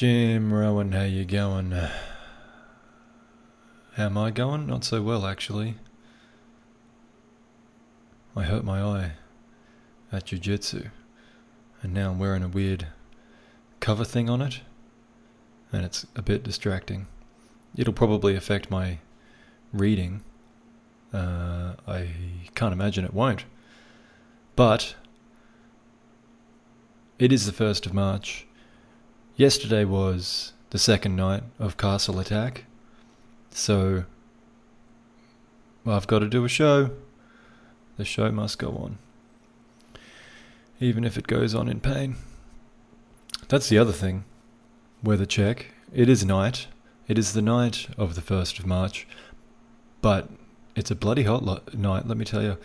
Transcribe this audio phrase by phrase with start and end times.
[0.00, 1.72] Jim Rowan, how you going?
[1.72, 1.90] How
[3.98, 4.66] am I going?
[4.66, 5.74] Not so well, actually.
[8.34, 9.12] I hurt my eye
[10.10, 10.88] at jiu-jitsu,
[11.82, 12.86] and now I'm wearing a weird
[13.80, 14.60] cover thing on it,
[15.70, 17.06] and it's a bit distracting.
[17.76, 19.00] It'll probably affect my
[19.70, 20.22] reading.
[21.12, 22.08] Uh, I
[22.54, 23.44] can't imagine it won't.
[24.56, 24.94] But
[27.18, 28.46] it is the 1st of March.
[29.40, 32.66] Yesterday was the second night of Castle Attack.
[33.50, 34.04] So
[35.86, 36.90] I've got to do a show.
[37.96, 38.98] The show must go on.
[40.78, 42.16] Even if it goes on in pain.
[43.48, 44.26] That's the other thing.
[45.02, 45.72] Weather check.
[45.90, 46.66] It is night.
[47.08, 49.08] It is the night of the 1st of March.
[50.02, 50.28] But
[50.76, 52.58] it's a bloody hot lo- night, let me tell you.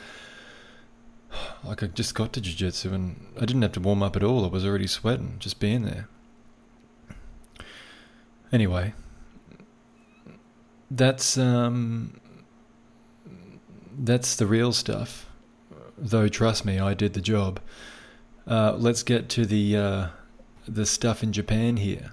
[1.64, 4.44] Like I just got to jiu-jitsu and I didn't have to warm up at all.
[4.44, 6.10] I was already sweating just being there.
[8.52, 8.94] Anyway,
[10.90, 12.20] that's um
[13.98, 15.30] that's the real stuff.
[15.98, 17.60] Though trust me, I did the job.
[18.48, 20.08] Uh, let's get to the uh,
[20.68, 22.12] the stuff in Japan here.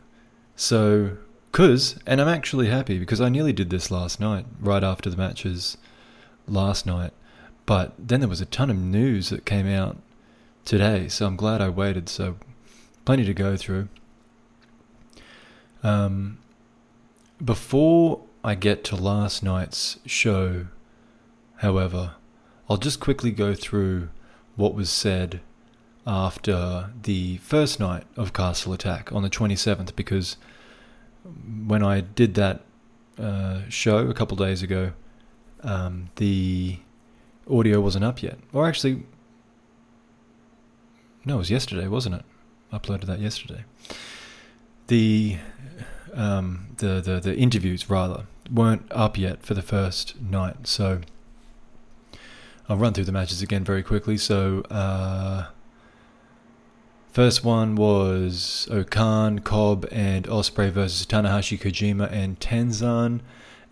[0.55, 1.17] So,
[1.51, 5.17] cause, and I'm actually happy because I nearly did this last night, right after the
[5.17, 5.77] matches
[6.47, 7.13] last night.
[7.67, 9.99] But then there was a ton of news that came out
[10.65, 12.09] today, so I'm glad I waited.
[12.09, 12.37] So,
[13.05, 13.89] plenty to go through.
[15.83, 16.39] Um,
[17.45, 20.67] before I get to last night's show,
[21.57, 22.15] however,
[22.69, 24.09] I'll just quickly go through
[24.57, 25.41] what was said
[26.07, 30.37] after the first night of Castle Attack on the 27th because
[31.67, 32.63] when I did that
[33.19, 34.93] uh, show a couple days ago,
[35.63, 36.79] um, the
[37.51, 38.39] audio wasn't up yet.
[38.53, 39.05] Or actually,
[41.25, 42.25] no, it was yesterday, wasn't it?
[42.73, 43.65] I uploaded that yesterday.
[44.89, 45.39] The
[46.13, 51.01] um, the, the the interviews rather weren't up yet for the first night, so
[52.69, 54.17] I'll run through the matches again very quickly.
[54.17, 54.63] So.
[54.71, 55.47] Uh,
[57.13, 63.21] First one was O-Khan, Cobb, and Ospreay versus Tanahashi, Kojima, and Tenzan.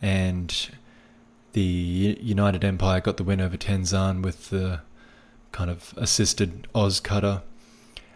[0.02, 0.68] And
[1.52, 4.82] the United Empire got the win over Tenzan with the
[5.52, 7.40] kind of assisted OsCutter.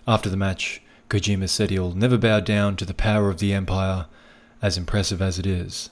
[0.07, 4.05] After the match, Kojima said he'll never bow down to the power of the Empire,
[4.65, 5.91] as impressive as it is.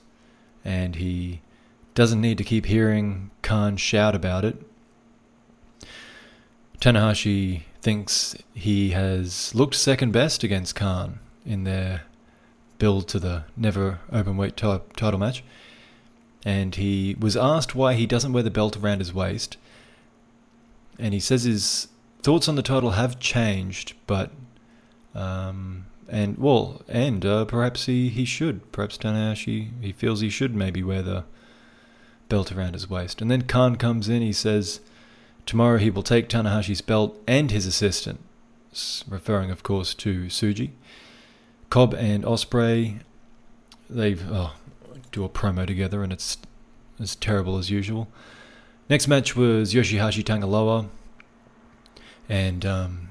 [0.64, 1.42] And he
[1.94, 4.56] doesn't need to keep hearing Khan shout about it.
[6.80, 12.04] Tanahashi thinks he has looked second best against Khan in their
[12.78, 15.44] build to the never open weight t- title match.
[16.42, 19.58] And he was asked why he doesn't wear the belt around his waist.
[20.98, 21.88] And he says his
[22.22, 24.30] thoughts on the title have changed, but.
[25.14, 28.70] Um, and, well, and uh, perhaps he, he should.
[28.70, 31.24] Perhaps Tanahashi, he feels he should maybe wear the
[32.28, 33.22] belt around his waist.
[33.22, 34.80] And then Khan comes in, he says
[35.46, 38.20] Tomorrow he will take Tanahashi's belt and his assistant,
[39.08, 40.72] referring, of course, to Tsuji.
[41.70, 43.00] Cobb and Ospreay,
[43.88, 44.54] they oh,
[45.12, 46.36] do a promo together, and it's
[47.00, 48.08] as terrible as usual.
[48.90, 50.88] Next match was Yoshihashi Tanga Loa,
[52.28, 53.08] and um,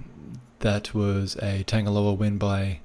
[0.59, 2.79] that was a Tanga Loa win by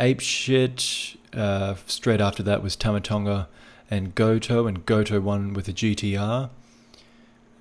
[0.00, 1.16] Ape Shit.
[1.32, 3.48] Uh, straight after that was Tama Tonga
[3.90, 6.50] and Goto, and Goto won with a GTR.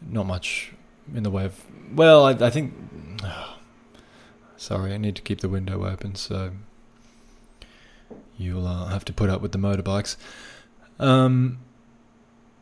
[0.01, 0.73] Not much
[1.13, 1.63] in the way of.
[1.93, 2.73] Well, I, I think.
[3.23, 3.57] Oh,
[4.57, 6.51] sorry, I need to keep the window open, so
[8.37, 10.15] you'll uh, have to put up with the motorbikes.
[10.99, 11.59] Um,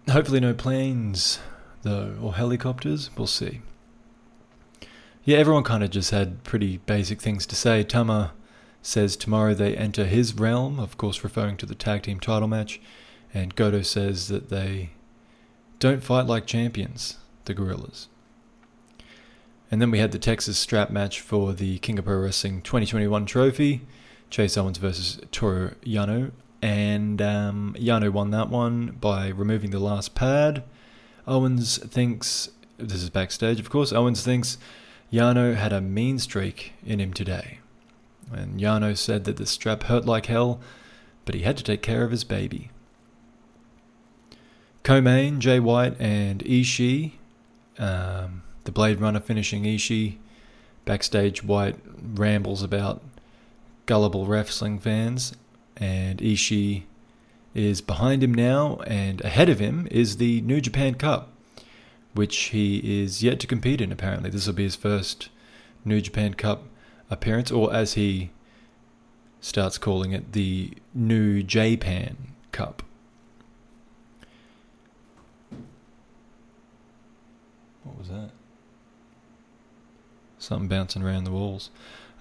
[0.09, 1.39] hopefully, no planes
[1.83, 3.11] though, or helicopters.
[3.15, 3.61] We'll see.
[5.23, 7.83] Yeah, everyone kind of just had pretty basic things to say.
[7.83, 8.31] Tama
[8.87, 12.79] says tomorrow they enter his realm, of course, referring to the tag team title match,
[13.33, 14.91] and Goto says that they
[15.79, 18.07] don't fight like champions, the Guerrillas.
[19.69, 23.25] And then we had the Texas strap match for the King of Pro Wrestling 2021
[23.25, 23.81] trophy
[24.29, 26.31] Chase Owens versus Toru Yano.
[26.61, 30.63] And um, Yano won that one by removing the last pad.
[31.27, 34.57] Owens thinks, this is backstage, of course, Owens thinks
[35.11, 37.59] Yano had a mean streak in him today.
[38.31, 40.59] And Yano said that the strap hurt like hell,
[41.25, 42.71] but he had to take care of his baby.
[44.83, 47.13] Co-main, Jay White and Ishii.
[47.77, 50.17] Um, the Blade Runner finishing Ishii.
[50.85, 53.01] Backstage, White rambles about
[53.85, 55.33] gullible wrestling fans,
[55.75, 56.83] and Ishii
[57.53, 61.29] is behind him now, and ahead of him is the New Japan Cup,
[62.13, 64.29] which he is yet to compete in, apparently.
[64.29, 65.29] This will be his first
[65.83, 66.63] New Japan Cup
[67.09, 68.31] appearance, or as he
[69.39, 72.17] starts calling it the New Japan
[72.51, 72.83] Cup.
[77.83, 78.31] What was that?
[80.37, 81.69] Something bouncing around the walls.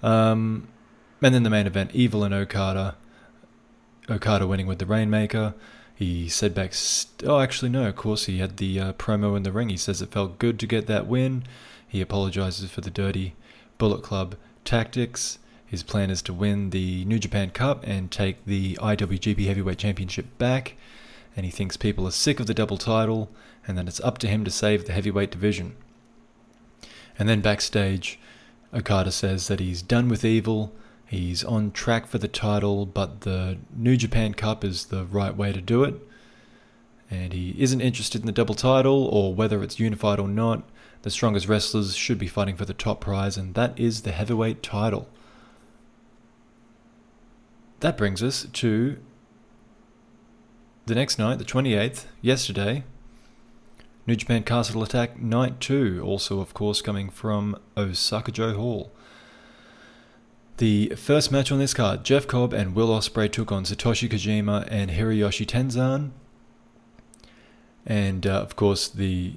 [0.01, 0.67] Um,
[1.21, 2.95] and then the main event, Evil and Okada.
[4.09, 5.53] Okada winning with the Rainmaker.
[5.93, 6.73] He said back,
[7.25, 9.69] oh, actually, no, of course, he had the uh, promo in the ring.
[9.69, 11.43] He says it felt good to get that win.
[11.87, 13.33] He apologizes for the dirty
[13.77, 14.35] Bullet Club
[14.67, 15.39] tactics.
[15.65, 20.37] His plan is to win the New Japan Cup and take the IWGP Heavyweight Championship
[20.37, 20.75] back.
[21.35, 23.29] And he thinks people are sick of the double title
[23.67, 25.75] and that it's up to him to save the heavyweight division.
[27.17, 28.19] And then backstage,
[28.73, 30.73] Okada says that he's done with evil,
[31.05, 35.51] he's on track for the title, but the New Japan Cup is the right way
[35.51, 35.95] to do it.
[37.09, 40.63] And he isn't interested in the double title or whether it's unified or not.
[41.03, 44.63] The strongest wrestlers should be fighting for the top prize, and that is the heavyweight
[44.63, 45.07] title.
[47.79, 48.97] That brings us to
[50.85, 52.83] the next night, the 28th, yesterday,
[54.07, 58.91] New Japan Castle Attack Night 2, also, of course, coming from Osaka-jo Hall.
[60.57, 64.65] The first match on this card, Jeff Cobb and Will Ospreay took on Satoshi Kojima
[64.71, 66.11] and Hiroyoshi Tenzan.
[67.85, 69.35] And, uh, of course, the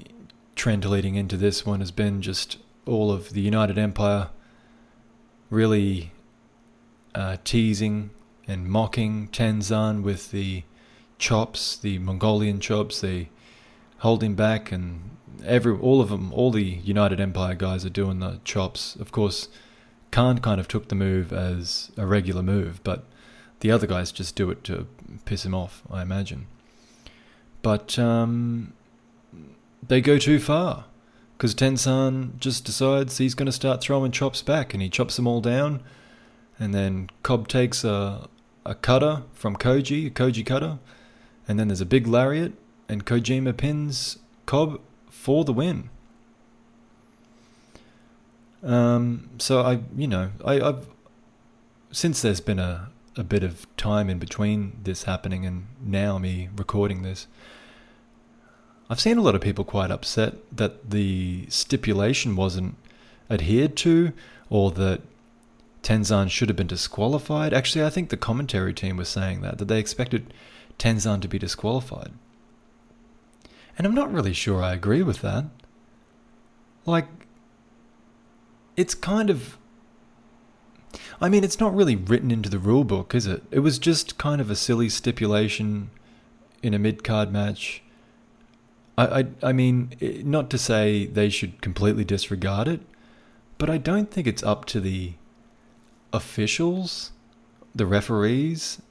[0.61, 4.29] trend leading into this one has been just all of the United Empire
[5.49, 6.13] really
[7.15, 8.11] uh, teasing
[8.47, 10.65] and mocking Tenzan with the
[11.17, 13.29] chops, the Mongolian chops, the
[14.01, 15.17] holding back, and
[15.47, 18.97] every all of them, all the United Empire guys are doing the chops.
[18.97, 19.49] Of course,
[20.11, 23.07] Khan kind of took the move as a regular move, but
[23.61, 24.87] the other guys just do it to
[25.25, 26.49] piss him off, I imagine.
[27.63, 28.75] But um,
[29.87, 30.85] they go too far
[31.37, 35.27] because Tenzan just decides he's going to start throwing chops back, and he chops them
[35.27, 35.83] all down.
[36.59, 38.29] And then Cobb takes a
[38.65, 40.79] a cutter from Koji, a Koji cutter,
[41.49, 42.53] and then there's a big lariat,
[42.89, 45.89] and Kojima pins Cobb for the win.
[48.63, 50.87] Um, so I, you know, I, I've
[51.91, 56.49] since there's been a a bit of time in between this happening and now me
[56.57, 57.27] recording this.
[58.91, 62.75] I've seen a lot of people quite upset that the stipulation wasn't
[63.31, 64.13] adhered to,
[64.49, 65.03] or that
[65.85, 67.55] Tenzan should have been disqualified.
[67.55, 70.35] Actually, I think the commentary team was saying that that they expected
[70.77, 72.11] Tenzan to be disqualified.
[73.79, 75.45] And I'm not really sure I agree with that.
[76.85, 77.07] Like,
[78.77, 79.57] it's kind of.
[81.21, 83.45] I mean, it's not really written into the rule book, is it?
[83.53, 85.91] It was just kind of a silly stipulation
[86.61, 87.85] in a mid card match.
[89.07, 89.93] I, I, mean,
[90.25, 92.81] not to say they should completely disregard it,
[93.59, 95.15] but I don't think it's up to the
[96.13, 97.13] officials,
[97.75, 98.83] the referees,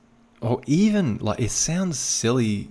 [0.41, 2.69] or even like it sounds silly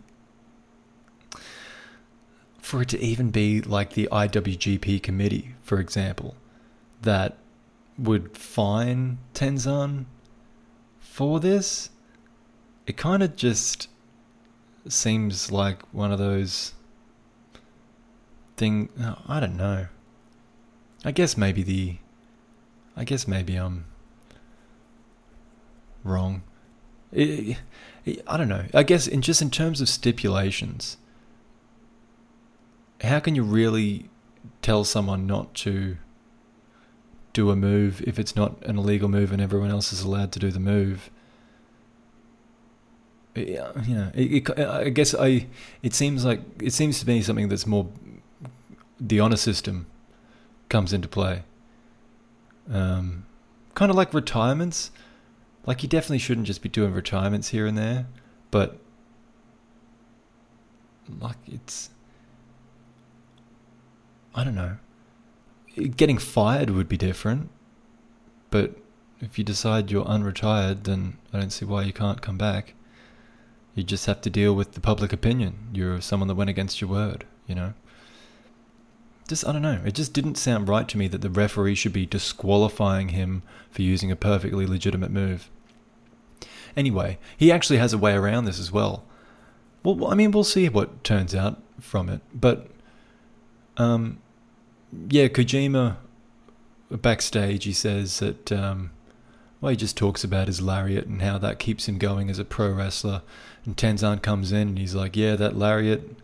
[2.60, 6.34] for it to even be like the IWGP committee, for example,
[7.00, 7.38] that
[7.98, 10.04] would fine Tenzan
[11.00, 11.90] for this,
[12.86, 13.88] it kind of just
[14.86, 16.74] seems like one of those
[18.58, 18.90] thing.
[19.00, 19.86] Oh, I don't know.
[21.04, 21.96] I guess maybe the.
[22.96, 23.84] I guess maybe I'm
[26.02, 26.42] wrong.
[27.12, 27.58] It,
[28.26, 28.64] I don't know.
[28.74, 30.96] I guess in just in terms of stipulations,
[33.02, 34.10] how can you really
[34.62, 35.96] tell someone not to
[37.32, 40.38] do a move if it's not an illegal move and everyone else is allowed to
[40.38, 41.10] do the move?
[43.36, 45.46] You know, it, it, I guess I.
[45.82, 47.86] It seems like it seems to me something that's more
[49.00, 49.86] the honor system
[50.68, 51.44] comes into play.
[52.70, 53.24] Um,
[53.74, 54.90] kind of like retirements.
[55.66, 58.06] Like you definitely shouldn't just be doing retirements here and there,
[58.50, 58.78] but
[61.20, 61.90] like it's
[64.34, 64.76] I don't know.
[65.96, 67.50] Getting fired would be different,
[68.50, 68.76] but
[69.20, 72.74] if you decide you're unretired, then I don't see why you can't come back.
[73.74, 75.70] You just have to deal with the public opinion.
[75.72, 77.74] You're someone that went against your word, you know?
[79.28, 79.80] Just, I don't know.
[79.84, 83.82] It just didn't sound right to me that the referee should be disqualifying him for
[83.82, 85.50] using a perfectly legitimate move.
[86.76, 89.04] Anyway, he actually has a way around this as well.
[89.82, 92.20] Well, I mean, we'll see what turns out from it.
[92.34, 92.68] But
[93.76, 94.18] um,
[95.08, 95.96] yeah, Kojima
[96.90, 98.90] backstage he says that um,
[99.60, 102.44] well he just talks about his lariat and how that keeps him going as a
[102.44, 103.22] pro wrestler.
[103.64, 106.16] And Tenzan comes in and he's like, yeah, that lariat,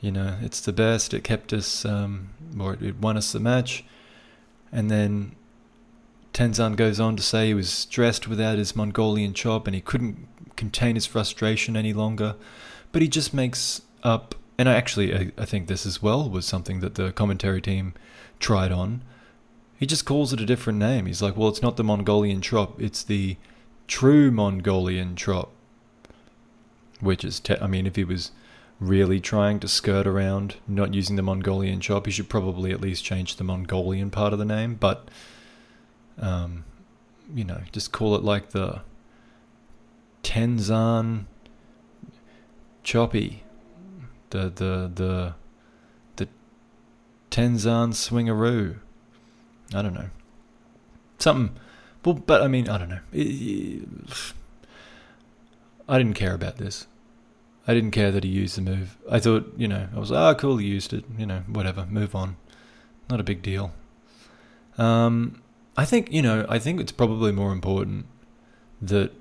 [0.00, 1.12] you know, it's the best.
[1.12, 3.84] It kept us, um, or it won us the match.
[4.70, 5.34] And then
[6.32, 10.28] Tenzan goes on to say he was stressed without his Mongolian chop and he couldn't
[10.56, 12.36] contain his frustration any longer.
[12.92, 16.46] But he just makes up, and I actually I, I think this as well was
[16.46, 17.94] something that the commentary team
[18.38, 19.02] tried on.
[19.78, 21.06] He just calls it a different name.
[21.06, 23.36] He's like, well, it's not the Mongolian chop, it's the
[23.86, 25.52] true Mongolian chop.
[27.00, 28.32] Which is, te- I mean, if he was
[28.80, 33.04] really trying to skirt around not using the Mongolian chop, he should probably at least
[33.04, 34.74] change the Mongolian part of the name.
[34.74, 35.08] But
[36.18, 36.64] um,
[37.34, 38.82] you know, just call it like the
[40.22, 41.26] Tenzan
[42.82, 43.42] Choppy,
[44.30, 45.34] the the the
[46.16, 46.28] the
[47.30, 48.78] Tenzan Swingaroo.
[49.74, 50.10] I don't know,
[51.18, 51.56] something.
[52.04, 53.00] Well, but I mean, I don't know.
[55.88, 56.86] I didn't care about this.
[57.68, 58.96] I didn't care that he used the move.
[59.10, 61.04] I thought, you know, I was like, oh, cool, he used it.
[61.18, 62.36] You know, whatever, move on.
[63.10, 63.72] Not a big deal.
[64.78, 65.42] Um,
[65.76, 68.06] I think, you know, I think it's probably more important
[68.80, 69.12] that,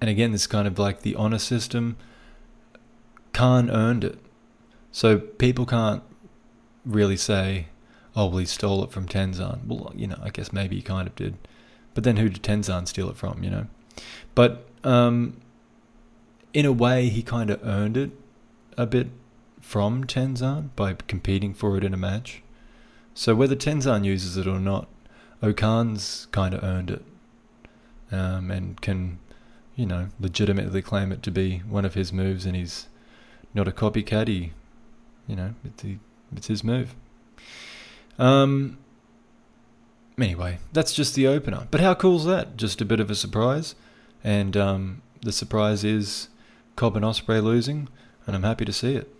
[0.00, 1.96] and again, this kind of like the honor system,
[3.32, 4.20] Khan earned it.
[4.92, 6.04] So people can't
[6.84, 7.66] really say,
[8.14, 9.66] oh, well, he stole it from Tenzan.
[9.66, 11.36] Well, you know, I guess maybe he kind of did.
[11.94, 13.66] But then who did Tenzan steal it from, you know?
[14.36, 15.40] But um,
[16.52, 18.10] in a way, he kind of earned it
[18.76, 19.08] a bit
[19.60, 22.42] from Tenzan by competing for it in a match.
[23.14, 24.88] So whether Tenzan uses it or not,
[25.42, 27.02] O-Khan's kind of earned it
[28.10, 29.18] um, and can,
[29.76, 32.86] you know, legitimately claim it to be one of his moves, and he's
[33.54, 34.28] not a copycat.
[34.28, 34.52] He,
[35.26, 35.98] you know, it's, he,
[36.34, 36.94] it's his move.
[38.18, 38.78] Um.
[40.18, 41.68] Anyway, that's just the opener.
[41.70, 42.56] But how cool's that?
[42.56, 43.76] Just a bit of a surprise,
[44.24, 46.28] and um, the surprise is
[46.78, 47.88] Cobb and Ospreay losing,
[48.24, 49.12] and I'm happy to see it.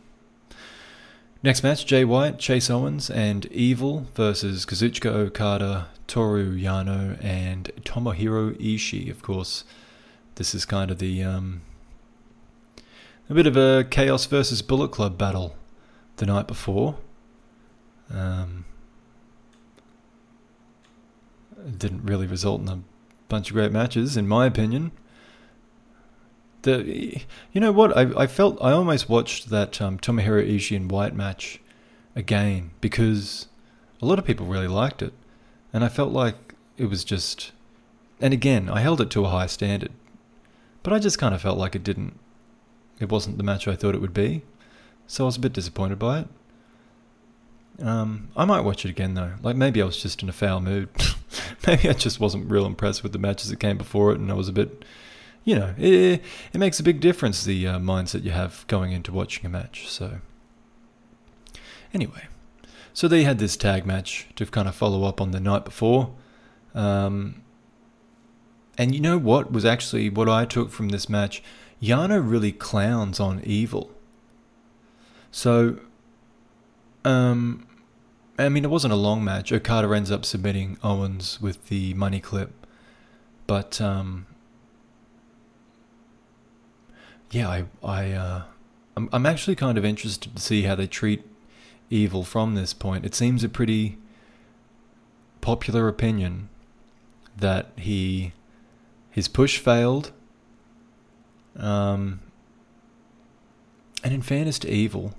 [1.42, 8.56] Next match, Jay White, Chase Owens, and Evil versus Kazuchika Okada, Toru Yano, and Tomohiro
[8.60, 9.10] Ishii.
[9.10, 9.64] Of course,
[10.36, 11.62] this is kind of the um,
[13.28, 15.56] a bit of a Chaos versus Bullet Club battle
[16.18, 16.98] the night before.
[18.08, 18.66] Um,
[21.66, 22.78] it didn't really result in a
[23.28, 24.92] bunch of great matches, in my opinion
[26.62, 27.20] the
[27.52, 31.14] you know what I I felt I almost watched that um, Tomohiro Ishii and White
[31.14, 31.60] match
[32.16, 33.46] again because
[34.02, 35.12] a lot of people really liked it,
[35.72, 37.52] and I felt like it was just,
[38.20, 39.92] and again I held it to a high standard,
[40.82, 42.18] but I just kind of felt like it didn't,
[43.00, 44.42] it wasn't the match I thought it would be,
[45.06, 46.28] so I was a bit disappointed by it.
[47.80, 49.34] Um, I might watch it again though.
[49.42, 50.88] Like maybe I was just in a foul mood.
[51.66, 54.34] maybe I just wasn't real impressed with the matches that came before it, and I
[54.34, 54.84] was a bit
[55.44, 59.12] you know, it, it makes a big difference the uh, mindset you have going into
[59.12, 59.88] watching a match.
[59.88, 60.18] So,
[61.94, 62.26] anyway,
[62.92, 66.14] so they had this tag match to kind of follow up on the night before.
[66.74, 67.42] Um,
[68.76, 71.42] and you know what was actually what I took from this match?
[71.82, 73.90] Yano really clowns on evil.
[75.30, 75.78] So,
[77.04, 77.66] um,
[78.38, 79.52] I mean, it wasn't a long match.
[79.52, 82.66] Okada ends up submitting Owens with the money clip,
[83.46, 84.26] but um,
[87.30, 88.42] yeah, I, I, uh,
[88.96, 91.22] I'm, I'm actually kind of interested to see how they treat
[91.90, 93.04] evil from this point.
[93.04, 93.98] It seems a pretty
[95.40, 96.48] popular opinion
[97.36, 98.32] that he,
[99.10, 100.12] his push failed.
[101.56, 102.20] Um,
[104.02, 105.14] and in fairness to evil,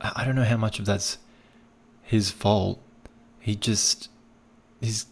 [0.00, 1.18] I, I don't know how much of that's
[2.02, 2.80] his fault.
[3.40, 4.08] He just,
[4.80, 5.06] he's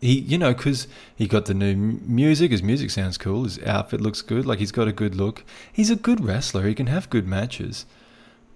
[0.00, 2.50] he, you know, because he got the new music.
[2.50, 3.44] His music sounds cool.
[3.44, 4.46] His outfit looks good.
[4.46, 5.44] Like he's got a good look.
[5.72, 6.66] He's a good wrestler.
[6.66, 7.84] He can have good matches,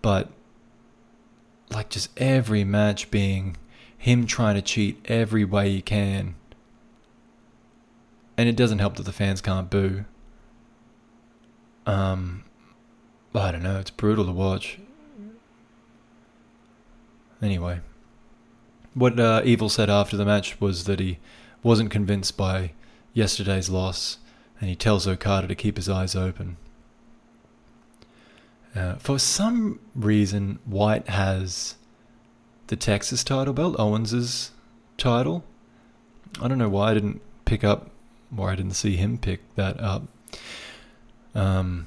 [0.00, 0.30] but
[1.70, 3.56] like just every match being
[3.96, 6.34] him trying to cheat every way he can,
[8.38, 10.06] and it doesn't help that the fans can't boo.
[11.86, 12.44] Um,
[13.34, 13.78] I don't know.
[13.78, 14.78] It's brutal to watch.
[17.42, 17.80] Anyway.
[18.94, 21.18] What uh, Evil said after the match was that he
[21.62, 22.72] wasn't convinced by
[23.12, 24.18] yesterday's loss,
[24.60, 26.56] and he tells Okada to keep his eyes open.
[28.74, 31.76] Uh, for some reason, White has
[32.68, 34.52] the Texas title belt, Owens's
[34.96, 35.44] title.
[36.40, 37.90] I don't know why I didn't pick up,
[38.36, 40.04] or I didn't see him pick that up.
[41.34, 41.86] Um,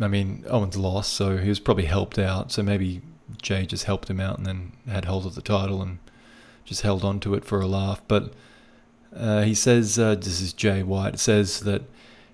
[0.00, 2.52] I mean, Owens lost, so he was probably helped out.
[2.52, 3.02] So maybe
[3.44, 5.98] Jay just helped him out and then had hold of the title and
[6.64, 8.02] just held on to it for a laugh.
[8.08, 8.32] But
[9.14, 11.82] uh, he says, uh, this is Jay White, says that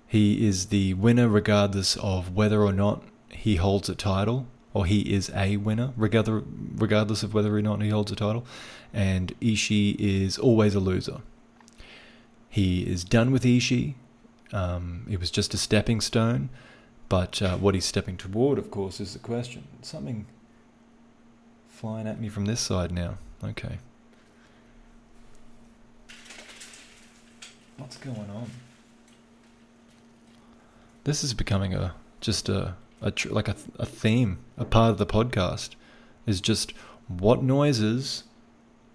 [0.07, 5.00] he is the winner regardless of whether or not he holds a title or he
[5.12, 8.47] is a winner, regardless of whether or not he holds a title.
[8.95, 11.23] And Ishii is always a loser.
[12.49, 13.95] He is done with Ishii.
[14.52, 16.50] Um, it was just a stepping stone.
[17.09, 19.64] But uh, what he's stepping toward, of course, is the question.
[19.83, 20.26] Something
[21.81, 23.15] flying at me from this side now.
[23.43, 23.79] Okay.
[27.79, 28.51] What's going on?
[31.05, 34.99] This is becoming a just a, a tr- like a, a theme, a part of
[34.99, 35.71] the podcast
[36.27, 36.73] is just
[37.09, 38.25] what noises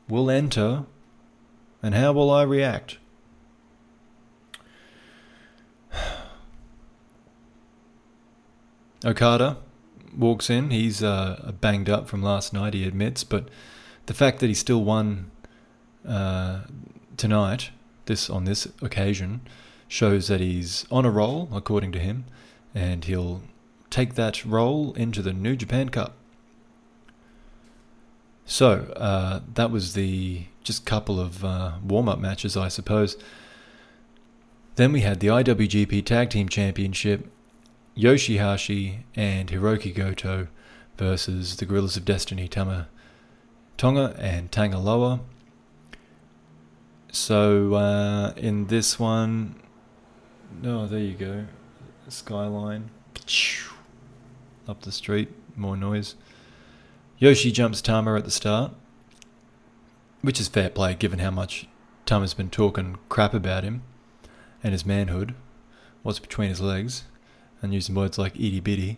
[0.08, 0.84] will enter
[1.82, 3.00] and how will I react.
[9.04, 9.58] Okada
[10.18, 10.72] walks in.
[10.72, 13.50] He's uh, banged up from last night, he admits, but
[14.06, 15.32] the fact that he still won
[16.08, 16.62] uh,
[17.18, 17.72] tonight,
[18.06, 19.42] this on this occasion,
[19.88, 22.26] shows that he's on a roll, according to him,
[22.74, 23.42] and he'll
[23.90, 26.16] take that role into the New Japan Cup.
[28.46, 33.18] So uh, that was the just couple of uh, warm up matches, I suppose.
[34.76, 37.32] Then we had the IWGP Tag Team Championship,
[37.98, 40.48] Yoshihashi and Hiroki Goto
[40.98, 42.90] versus the Guerrillas of Destiny, Tama
[43.78, 45.22] Tonga and Tanga Loa.
[47.12, 49.62] So uh, in this one,
[50.66, 51.46] oh, there you go,
[52.10, 52.90] skyline
[54.68, 56.16] up the street, more noise.
[57.18, 58.74] Yoshi jumps Tama at the start,
[60.22, 61.68] which is fair play given how much
[62.06, 63.84] Tama's been talking crap about him
[64.62, 65.34] and his manhood,
[66.04, 67.06] what's between his legs,
[67.66, 68.98] and using words like itty bitty.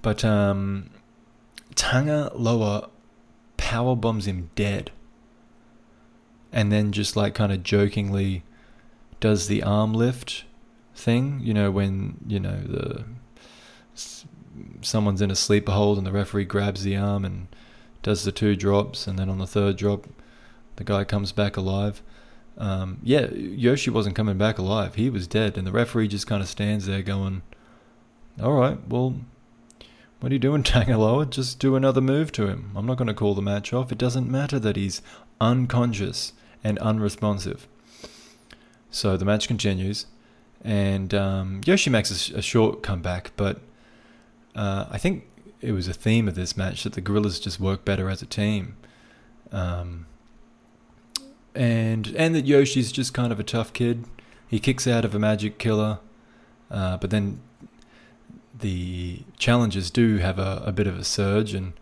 [0.00, 0.90] But um,
[1.74, 2.88] Tanga Loa
[3.56, 4.90] power bombs him dead,
[6.52, 8.42] and then just like kind of jokingly
[9.20, 10.44] does the arm lift
[10.94, 11.40] thing.
[11.42, 13.04] You know when you know the
[14.82, 17.48] someone's in a sleeper hold and the referee grabs the arm and
[18.02, 20.06] does the two drops, and then on the third drop,
[20.76, 22.02] the guy comes back alive.
[22.56, 24.94] Um, yeah, Yoshi wasn't coming back alive.
[24.94, 27.42] He was dead, and the referee just kind of stands there going,
[28.42, 29.14] "All right, well,
[30.20, 31.26] what are you doing, Tanga Loa?
[31.26, 32.72] Just do another move to him.
[32.76, 33.92] I'm not going to call the match off.
[33.92, 35.02] It doesn't matter that he's
[35.40, 37.66] unconscious and unresponsive."
[38.90, 40.06] So the match continues,
[40.62, 43.60] and um, Yoshi makes a, short comeback, but
[44.54, 45.24] uh, I think
[45.60, 48.26] it was a theme of this match that the Guerrillas just work better as a
[48.26, 48.76] team.
[49.50, 50.06] Um,
[51.54, 54.04] and and that Yoshi's just kind of a tough kid.
[54.46, 55.98] He kicks out of a magic killer,
[56.70, 57.40] uh, but then
[58.58, 61.72] the challengers do have a, a bit of a surge and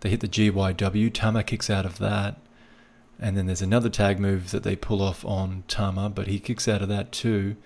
[0.00, 1.12] they hit the GYW.
[1.12, 2.36] Tama kicks out of that.
[3.20, 6.66] And then there's another tag move that they pull off on Tama, but he kicks
[6.66, 7.56] out of that too.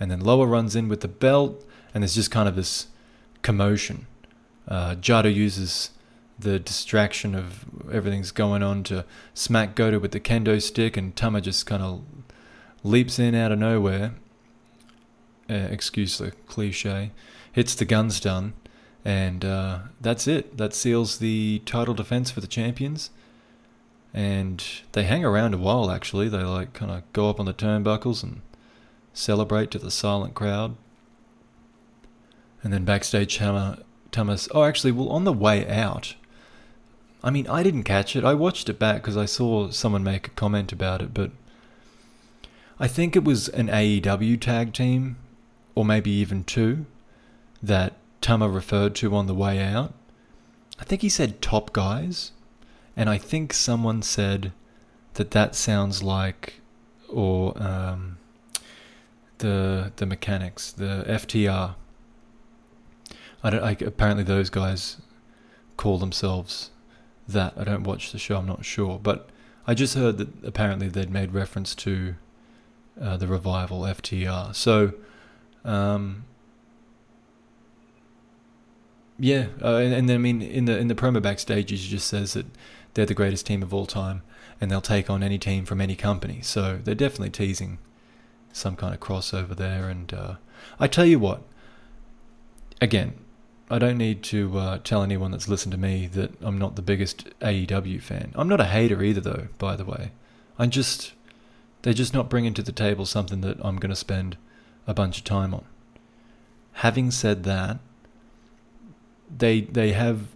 [0.00, 2.86] And then Loa runs in with the belt, and there's just kind of this
[3.42, 4.06] commotion.
[4.66, 5.90] Uh, Jado uses
[6.38, 11.42] the distraction of everything's going on to smack Goto with the kendo stick, and Tama
[11.42, 12.02] just kind of
[12.82, 14.14] leaps in out of nowhere.
[15.50, 17.10] Uh, excuse the cliche.
[17.54, 18.52] Hits the gun stun,
[19.04, 20.56] and uh, that's it.
[20.58, 23.10] That seals the title defense for the champions.
[24.12, 25.88] And they hang around a while.
[25.88, 28.42] Actually, they like kind of go up on the turnbuckles and
[29.12, 30.76] celebrate to the silent crowd.
[32.64, 33.78] And then backstage, Tama,
[34.10, 34.48] Thomas.
[34.52, 36.16] Oh, actually, well, on the way out,
[37.22, 38.24] I mean, I didn't catch it.
[38.24, 41.30] I watched it back because I saw someone make a comment about it, but
[42.80, 45.16] I think it was an AEW tag team,
[45.76, 46.86] or maybe even two,
[47.66, 49.94] that Tama referred to on the way out.
[50.78, 52.32] I think he said top guys,
[52.96, 54.52] and I think someone said
[55.14, 56.60] that that sounds like,
[57.08, 58.18] or um,
[59.38, 61.74] the the mechanics, the FTR
[63.44, 63.62] I don't.
[63.62, 64.96] I, apparently, those guys
[65.76, 66.70] call themselves
[67.28, 67.52] that.
[67.56, 68.38] I don't watch the show.
[68.38, 69.28] I'm not sure, but
[69.66, 72.14] I just heard that apparently they'd made reference to
[72.98, 74.54] uh, the revival FTR.
[74.54, 74.94] So,
[75.62, 76.24] um,
[79.18, 82.34] yeah, uh, and, and I mean in the in the promo backstage, he just says
[82.34, 82.46] that
[82.94, 84.22] they're the greatest team of all time,
[84.60, 86.40] and they'll take on any team from any company.
[86.42, 87.78] So they're definitely teasing
[88.52, 89.88] some kind of crossover there.
[89.88, 90.34] And uh,
[90.78, 91.42] I tell you what,
[92.80, 93.14] again,
[93.70, 96.82] I don't need to uh, tell anyone that's listened to me that I'm not the
[96.82, 98.32] biggest AEW fan.
[98.34, 99.48] I'm not a hater either, though.
[99.58, 100.12] By the way,
[100.58, 101.12] I'm just
[101.82, 104.36] they're just not bringing to the table something that I'm going to spend
[104.86, 105.64] a bunch of time on.
[106.78, 107.78] Having said that,
[109.36, 110.28] they they have,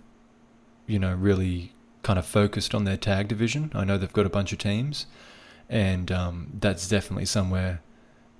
[0.86, 3.70] you know, really kind of focused on their tag division.
[3.74, 5.06] I know they've got a bunch of teams,
[5.68, 7.80] and um, that's definitely somewhere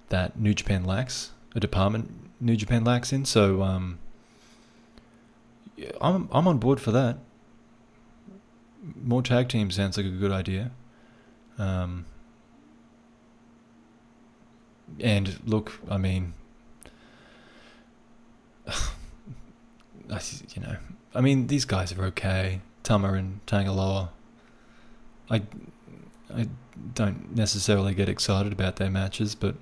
[0.09, 2.11] that New Japan lacks a department.
[2.41, 3.63] New Japan lacks in so.
[3.63, 3.99] Um,
[6.01, 7.19] I'm I'm on board for that.
[9.03, 10.71] More tag teams sounds like a good idea.
[11.59, 12.07] Um,
[15.01, 16.35] and look, I mean,
[20.09, 20.77] you know,
[21.15, 22.61] I mean, these guys are okay.
[22.83, 24.11] Tama and Tanga Loa.
[25.31, 25.43] I,
[26.35, 26.49] I
[26.95, 29.57] don't necessarily get excited about their matches, but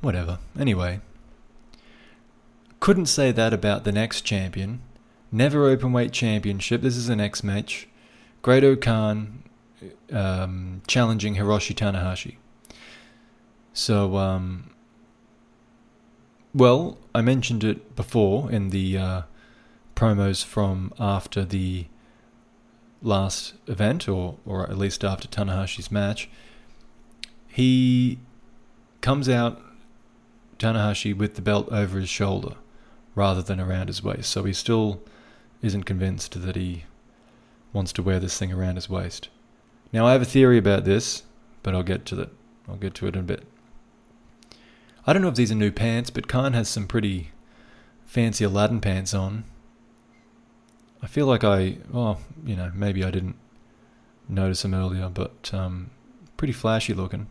[0.00, 0.38] whatever.
[0.58, 1.00] Anyway,
[2.78, 4.80] couldn't say that about the next champion.
[5.32, 6.82] Never Openweight Championship.
[6.82, 7.88] This is the next match.
[8.42, 9.44] Great-O-Khan
[10.12, 12.36] um, challenging Hiroshi Tanahashi.
[13.72, 14.70] So, um,
[16.54, 19.22] well, I mentioned it before in the uh,
[19.94, 21.86] promos from after the
[23.02, 26.28] last event, or or at least after Tanahashi's match.
[27.46, 28.18] He
[29.00, 29.60] comes out
[30.58, 32.54] Tanahashi with the belt over his shoulder
[33.14, 34.30] rather than around his waist.
[34.30, 35.02] So he still
[35.62, 36.84] isn't convinced that he
[37.72, 39.28] wants to wear this thing around his waist.
[39.92, 41.22] Now I have a theory about this,
[41.62, 42.30] but I'll get to that.
[42.68, 43.44] I'll get to it in a bit.
[45.06, 47.30] I don't know if these are new pants, but Khan has some pretty
[48.04, 49.44] fancy Aladdin pants on.
[51.02, 53.36] I feel like I, well, you know, maybe I didn't
[54.28, 55.90] notice them earlier, but um,
[56.36, 57.28] pretty flashy looking.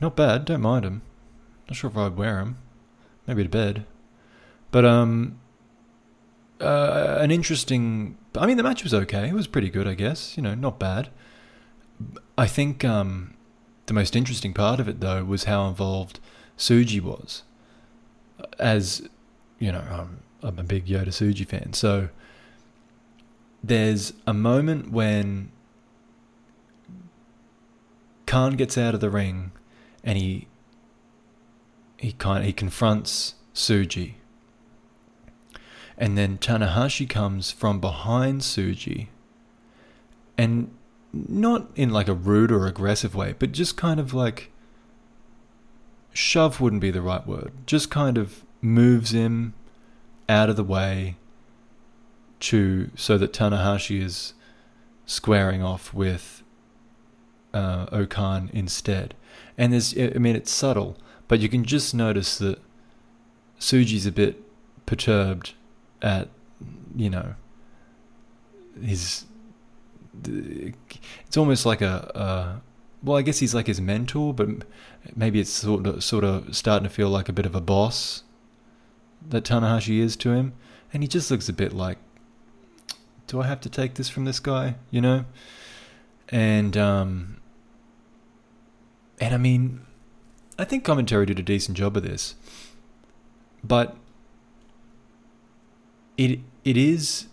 [0.00, 1.02] Not bad, don't mind them.
[1.68, 2.58] Not sure if I'd wear them.
[3.26, 3.86] Maybe to bed.
[4.70, 5.38] But um,
[6.60, 8.16] uh, an interesting.
[8.36, 9.28] I mean, the match was okay.
[9.28, 10.36] It was pretty good, I guess.
[10.36, 11.10] You know, not bad.
[12.36, 13.34] I think um,
[13.86, 16.18] the most interesting part of it, though, was how involved
[16.58, 17.42] Tsuji was.
[18.58, 19.08] As
[19.58, 22.08] you know, I'm, I'm a big Yota Tsuji fan, so
[23.62, 25.52] there's a moment when
[28.26, 29.52] Khan gets out of the ring
[30.02, 30.48] and he
[31.96, 34.14] he kind he confronts Tsuji.
[35.96, 39.08] And then Tanahashi comes from behind Tsuji
[40.38, 40.74] and
[41.12, 44.50] not in like a rude or aggressive way, but just kind of like
[46.12, 47.52] shove wouldn't be the right word.
[47.66, 49.54] Just kind of moves him
[50.28, 51.16] out of the way
[52.40, 54.34] to so that Tanahashi is
[55.06, 56.42] squaring off with
[57.54, 59.14] uh, O-Khan instead.
[59.58, 60.96] And there's, I mean, it's subtle,
[61.28, 62.58] but you can just notice that
[63.60, 64.42] Tsuji's a bit
[64.86, 65.54] perturbed
[66.00, 66.28] at,
[66.96, 67.34] you know,
[68.82, 69.24] his.
[70.24, 72.62] It's almost like a, a
[73.02, 74.48] well, I guess he's like his mentor, but
[75.16, 78.22] maybe it's sort of sort of starting to feel like a bit of a boss
[79.28, 80.52] that Tanahashi is to him,
[80.92, 81.98] and he just looks a bit like,
[83.26, 84.76] do I have to take this from this guy?
[84.90, 85.24] You know,
[86.28, 87.40] and um,
[89.20, 89.82] and I mean,
[90.58, 92.36] I think commentary did a decent job of this,
[93.64, 93.96] but
[96.16, 97.26] it it is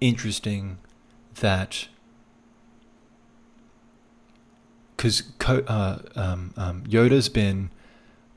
[0.00, 0.78] interesting
[1.36, 1.88] that
[5.06, 7.70] because uh, um, um, Yota's been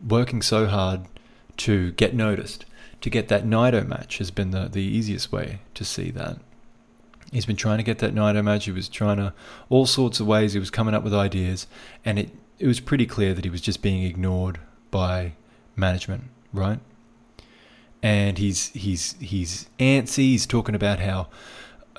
[0.07, 1.01] working so hard
[1.57, 2.65] to get noticed,
[3.01, 6.37] to get that Naito match has been the, the easiest way to see that.
[7.31, 8.65] He's been trying to get that Naito match.
[8.65, 9.33] He was trying to
[9.69, 10.53] all sorts of ways.
[10.53, 11.67] He was coming up with ideas,
[12.03, 14.59] and it it was pretty clear that he was just being ignored
[14.91, 15.33] by
[15.75, 16.79] management, right?
[18.01, 20.17] And he's he's he's antsy.
[20.17, 21.27] He's talking about how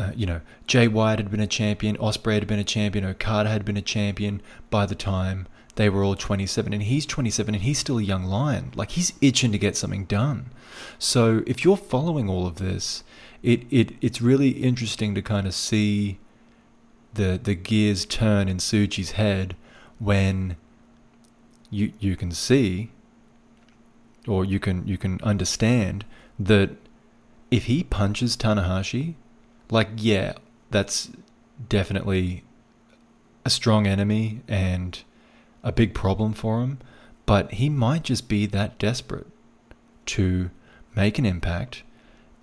[0.01, 3.51] uh, you know, Jay White had been a champion, Ospreay had been a champion, Okada
[3.51, 7.65] had been a champion by the time they were all 27, and he's 27 and
[7.65, 8.73] he's still a young lion.
[8.75, 10.51] Like he's itching to get something done.
[10.99, 13.05] So if you're following all of this,
[13.43, 16.19] it, it it's really interesting to kind of see
[17.13, 19.57] the the gears turn in Tsuji's head
[19.99, 20.57] when
[21.71, 22.91] you you can see
[24.27, 26.05] or you can you can understand
[26.39, 26.71] that
[27.51, 29.15] if he punches Tanahashi
[29.70, 30.35] like, yeah,
[30.70, 31.11] that's
[31.68, 32.44] definitely
[33.44, 35.02] a strong enemy and
[35.62, 36.78] a big problem for him,
[37.26, 39.26] but he might just be that desperate
[40.06, 40.50] to
[40.94, 41.83] make an impact.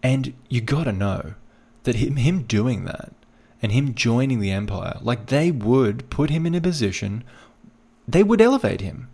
[0.01, 1.33] And you gotta know
[1.83, 3.13] that him, him doing that
[3.61, 7.23] and him joining the Empire, like they would put him in a position,
[8.07, 9.09] they would elevate him.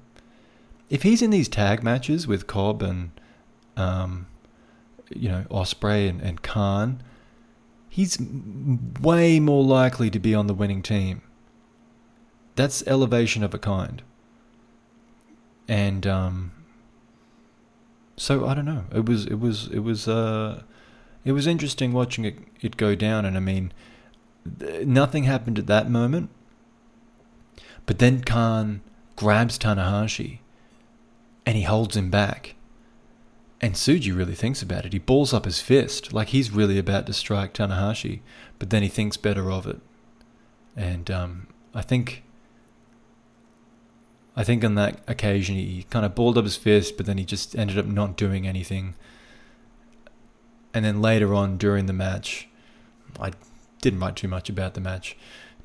[0.90, 3.12] If he's in these tag matches with Cobb and,
[3.78, 4.28] um,
[5.10, 7.02] you know, Ospreay and, and Khan,
[7.94, 8.18] he's
[9.02, 11.22] way more likely to be on the winning team.
[12.56, 14.02] That's elevation of a kind.
[15.68, 16.52] And um,
[18.18, 18.86] so I don't know.
[18.92, 20.64] It was it was it was uh,
[21.24, 23.26] it was interesting watching it it go down.
[23.26, 23.72] And I mean,
[24.84, 26.32] nothing happened at that moment.
[27.86, 28.82] But then Khan
[29.16, 30.40] grabs Tanahashi,
[31.46, 32.56] and he holds him back.
[33.64, 34.92] And Tsuji really thinks about it.
[34.92, 38.20] He balls up his fist, like he's really about to strike Tanahashi,
[38.60, 39.80] but then he thinks better of it.
[40.76, 42.24] And um, I think,
[44.36, 47.24] I think on that occasion he kind of balled up his fist, but then he
[47.24, 48.96] just ended up not doing anything.
[50.74, 52.50] And then later on during the match,
[53.18, 53.32] I
[53.82, 55.16] didn't write too much about the match,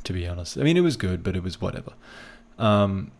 [0.04, 0.56] to be honest.
[0.56, 1.94] I mean, it was good, but it was whatever.
[2.60, 3.10] Um,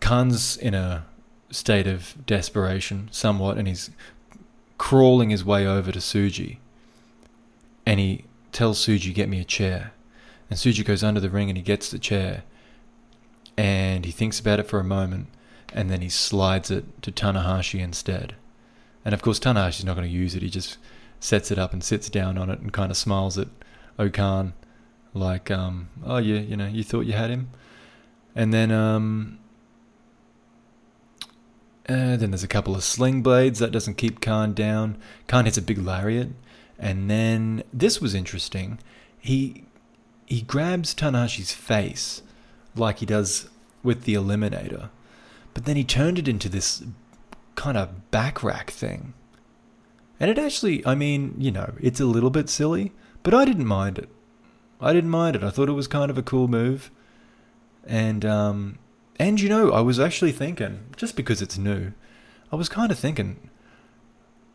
[0.00, 1.06] Khan's in a
[1.50, 3.90] state of desperation somewhat, and he's
[4.78, 6.58] crawling his way over to Tsuji
[7.84, 9.92] And he tells Tsuji, Get me a chair.
[10.50, 12.44] And Tsuji goes under the ring and he gets the chair.
[13.56, 15.28] And he thinks about it for a moment,
[15.72, 18.34] and then he slides it to Tanahashi instead.
[19.04, 20.42] And of course, Tanahashi's not going to use it.
[20.42, 20.76] He just
[21.20, 23.48] sets it up and sits down on it and kind of smiles at
[23.98, 24.52] O-Khan,
[25.14, 27.48] like, um, "Oh yeah, you know, you thought you had him."
[28.34, 29.38] And then, um,
[31.88, 34.98] uh, then there's a couple of sling blades that doesn't keep Khan down.
[35.28, 36.30] Khan hits a big lariat,
[36.78, 38.78] and then this was interesting.
[39.18, 39.64] He
[40.26, 42.22] he grabs Tanahashi's face
[42.74, 43.48] like he does
[43.82, 44.90] with the Eliminator,
[45.54, 46.82] but then he turned it into this
[47.54, 49.14] kind of back rack thing.
[50.18, 53.66] And it actually, I mean, you know, it's a little bit silly, but I didn't
[53.66, 54.08] mind it.
[54.80, 55.42] I didn't mind it.
[55.42, 56.90] I thought it was kind of a cool move.
[57.86, 58.78] And um,
[59.18, 61.92] and you know, I was actually thinking, just because it's new,
[62.52, 63.50] I was kind of thinking,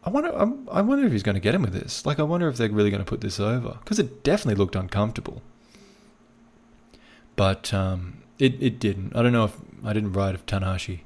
[0.04, 0.32] I wonder,
[0.72, 2.06] I wonder if he's going to get him with this.
[2.06, 4.76] Like, I wonder if they're really going to put this over because it definitely looked
[4.76, 5.42] uncomfortable.
[7.36, 9.16] But um, it it didn't.
[9.16, 11.02] I don't know if I didn't write if Tanahashi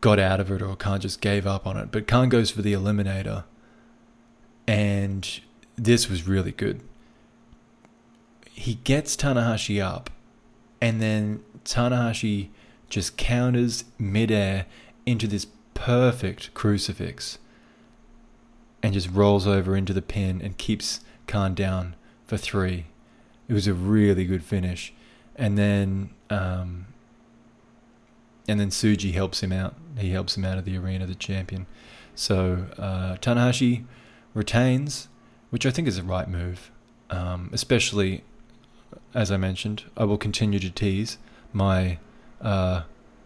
[0.00, 1.90] got out of it or Khan just gave up on it.
[1.90, 3.44] But Khan goes for the Eliminator,
[4.66, 5.40] and
[5.76, 6.80] this was really good.
[8.52, 10.10] He gets Tanahashi up,
[10.80, 12.48] and then Tanahashi
[12.92, 14.66] just counters midair
[15.06, 17.38] into this perfect crucifix
[18.82, 22.84] and just rolls over into the pin and keeps Khan down for three.
[23.48, 24.92] It was a really good finish.
[25.36, 26.86] And then um,
[28.46, 29.74] and then Tsuji helps him out.
[29.96, 31.66] He helps him out of the arena, the champion.
[32.14, 33.86] So uh, Tanahashi
[34.34, 35.08] retains,
[35.48, 36.70] which I think is the right move.
[37.08, 38.22] Um, especially,
[39.14, 41.16] as I mentioned, I will continue to tease
[41.54, 41.98] my
[42.42, 42.82] uh,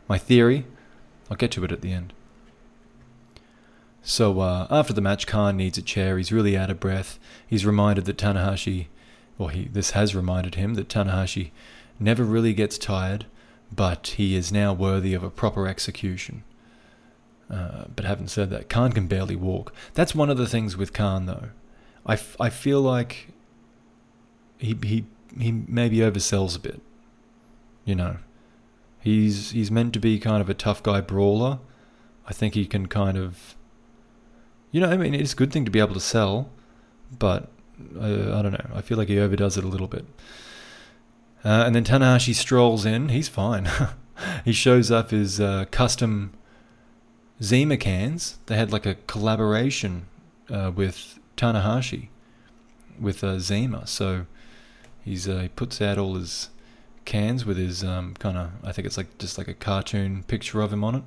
[0.09, 0.65] my theory.
[1.31, 2.13] I'll get to it at the end.
[4.03, 6.17] So uh, after the match, Khan needs a chair.
[6.17, 7.19] He's really out of breath.
[7.45, 8.87] He's reminded that Tanahashi,
[9.37, 11.51] or he this has reminded him that Tanahashi
[11.99, 13.27] never really gets tired,
[13.75, 16.45] but he is now worthy of a proper execution.
[17.51, 19.73] Uh, but having said that, Khan can barely walk.
[19.95, 21.49] That's one of the things with Khan, though.
[22.05, 23.29] I, f- I feel like
[24.59, 25.05] he he
[25.39, 26.81] he maybe oversells a bit.
[27.85, 28.17] You know,
[29.07, 31.61] He's he's meant to be kind of a tough guy brawler.
[32.27, 33.55] I think he can kind of,
[34.73, 36.51] you know, I mean, it's a good thing to be able to sell,
[37.17, 37.49] but
[37.97, 38.67] uh, I don't know.
[38.75, 40.07] I feel like he overdoes it a little bit.
[41.45, 43.11] Uh, and then Tanahashi strolls in.
[43.11, 43.71] He's fine.
[44.45, 46.33] he shows up his uh, custom
[47.41, 48.39] Zima cans.
[48.47, 50.07] They had like a collaboration
[50.51, 52.09] uh, with Tanahashi
[53.01, 53.87] with uh, Zima.
[53.87, 54.27] So
[55.05, 56.51] he's uh, he puts out all his
[57.07, 60.61] cans with his um, kind of, I think it's like just like a cartoon picture
[60.61, 61.03] of him on it.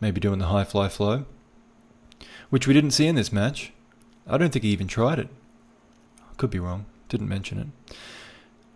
[0.00, 1.26] Maybe doing the high fly flow,
[2.50, 3.72] which we didn't see in this match.
[4.26, 5.28] I don't think he even tried it.
[6.36, 6.86] Could be wrong.
[7.08, 7.94] Didn't mention it.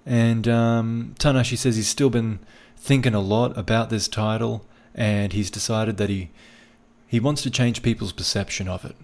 [0.05, 2.41] And um, Tanahashi says he's still been
[2.77, 6.31] thinking a lot about this title, and he's decided that he
[7.07, 8.97] he wants to change people's perception of it.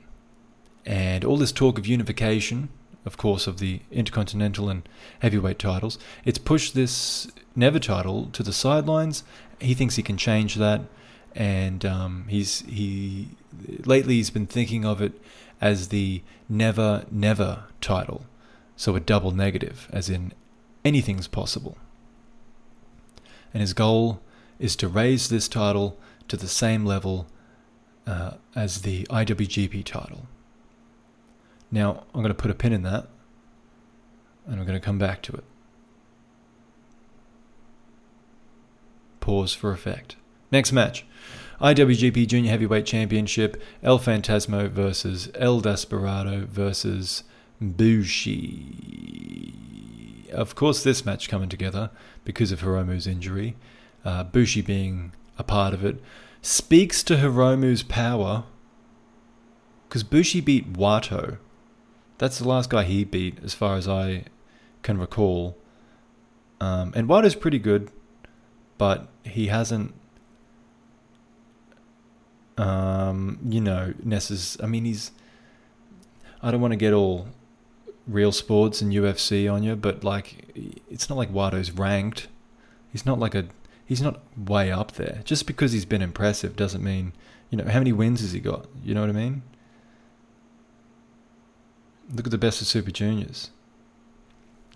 [0.86, 2.70] And all this talk of unification
[3.08, 4.86] of course, of the Intercontinental and
[5.20, 5.98] Heavyweight titles.
[6.26, 9.24] It's pushed this Never title to the sidelines.
[9.60, 10.82] He thinks he can change that,
[11.34, 13.30] and um, he's he
[13.86, 15.12] lately he's been thinking of it
[15.58, 18.26] as the Never Never title,
[18.76, 20.34] so a double negative, as in
[20.84, 21.78] anything's possible.
[23.54, 24.20] And his goal
[24.58, 27.26] is to raise this title to the same level
[28.06, 30.26] uh, as the IWGP title.
[31.70, 33.09] Now, I'm going to put a pin in that,
[34.46, 35.44] and I'm going to come back to it.
[39.20, 40.16] Pause for effect.
[40.50, 41.04] Next match
[41.61, 47.24] IWGP Junior Heavyweight Championship El Phantasmo versus El Desperado versus
[47.61, 49.52] Bushi.
[50.33, 51.90] Of course, this match coming together
[52.24, 53.57] because of Hiromu's injury.
[54.04, 56.00] Uh, Bushi being a part of it
[56.40, 58.44] speaks to Hiromu's power
[59.88, 61.38] because Bushi beat Wato
[62.18, 64.24] that's the last guy he beat, as far as I
[64.83, 65.57] can recall.
[66.61, 67.90] Um, and Wato's pretty good,
[68.76, 69.94] but he hasn't.
[72.57, 74.57] Um, you know, Ness's.
[74.62, 75.12] I mean, he's.
[76.42, 77.28] I don't want to get all
[78.07, 80.48] real sports and UFC on you, but like,
[80.90, 82.26] it's not like Wato's ranked.
[82.90, 83.46] He's not like a.
[83.85, 85.22] He's not way up there.
[85.24, 87.12] Just because he's been impressive doesn't mean,
[87.48, 88.66] you know, how many wins has he got?
[88.85, 89.42] You know what I mean?
[92.14, 93.50] Look at the best of Super Juniors.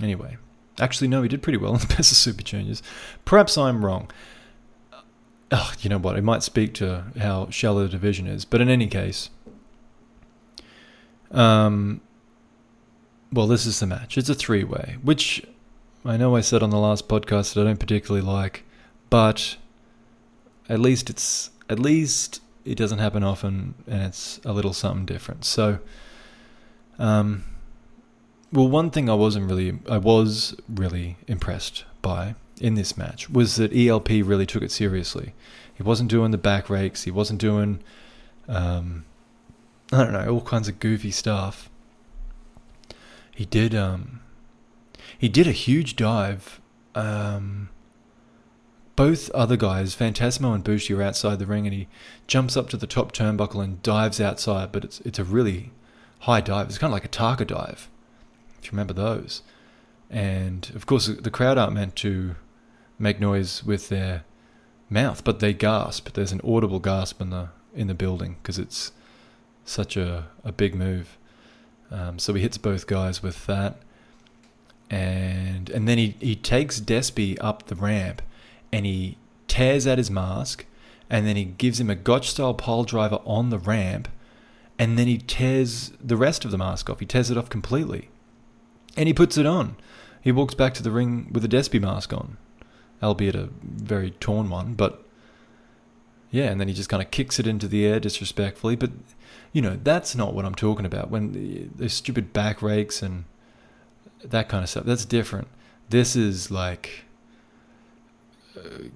[0.00, 0.36] Anyway,
[0.78, 2.82] actually, no, he did pretty well in the best of Super Juniors.
[3.24, 4.10] Perhaps I'm wrong.
[5.50, 6.16] Oh, you know what?
[6.16, 9.28] It might speak to how shallow the division is, but in any case,
[11.30, 12.00] um,
[13.32, 14.16] well, this is the match.
[14.16, 15.42] It's a three-way, which
[16.04, 18.64] I know I said on the last podcast that I don't particularly like,
[19.10, 19.56] but
[20.68, 25.44] at least it's at least it doesn't happen often, and it's a little something different.
[25.44, 25.78] So,
[26.98, 27.44] um,
[28.52, 33.56] well, one thing I wasn't really, I was really impressed by in this match was
[33.56, 35.34] that ELP really took it seriously.
[35.74, 37.04] He wasn't doing the back rakes.
[37.04, 37.80] He wasn't doing,
[38.48, 39.04] um,
[39.92, 41.70] I don't know, all kinds of goofy stuff.
[43.34, 44.20] He did, um,
[45.18, 46.60] he did a huge dive.
[46.94, 47.70] Um,
[48.94, 51.88] both other guys, Phantasmo and Bushi, are outside the ring, and he
[52.26, 54.70] jumps up to the top turnbuckle and dives outside.
[54.70, 55.72] But it's it's a really
[56.22, 56.68] high dive.
[56.68, 57.88] It's kind of like a Taka dive,
[58.58, 59.42] if you remember those.
[60.10, 62.36] And of course, the crowd aren't meant to
[62.98, 64.24] make noise with their
[64.90, 66.10] mouth, but they gasp.
[66.12, 68.92] There's an audible gasp in the in the building because it's
[69.64, 71.16] such a, a big move.
[71.90, 73.76] Um, so he hits both guys with that,
[74.90, 78.22] and and then he, he takes Despy up the ramp,
[78.72, 79.16] and he
[79.48, 80.66] tears at his mask,
[81.10, 84.08] and then he gives him a gotch style pile driver on the ramp,
[84.82, 86.98] and then he tears the rest of the mask off.
[86.98, 88.10] He tears it off completely,
[88.96, 89.76] and he puts it on.
[90.20, 92.36] He walks back to the ring with a Despy mask on,
[93.00, 94.74] albeit a very torn one.
[94.74, 95.06] But
[96.32, 98.74] yeah, and then he just kind of kicks it into the air disrespectfully.
[98.74, 98.90] But
[99.52, 101.10] you know, that's not what I'm talking about.
[101.10, 103.26] When the, the stupid back rakes and
[104.24, 105.46] that kind of stuff, that's different.
[105.90, 107.04] This is like
[108.56, 108.88] uh,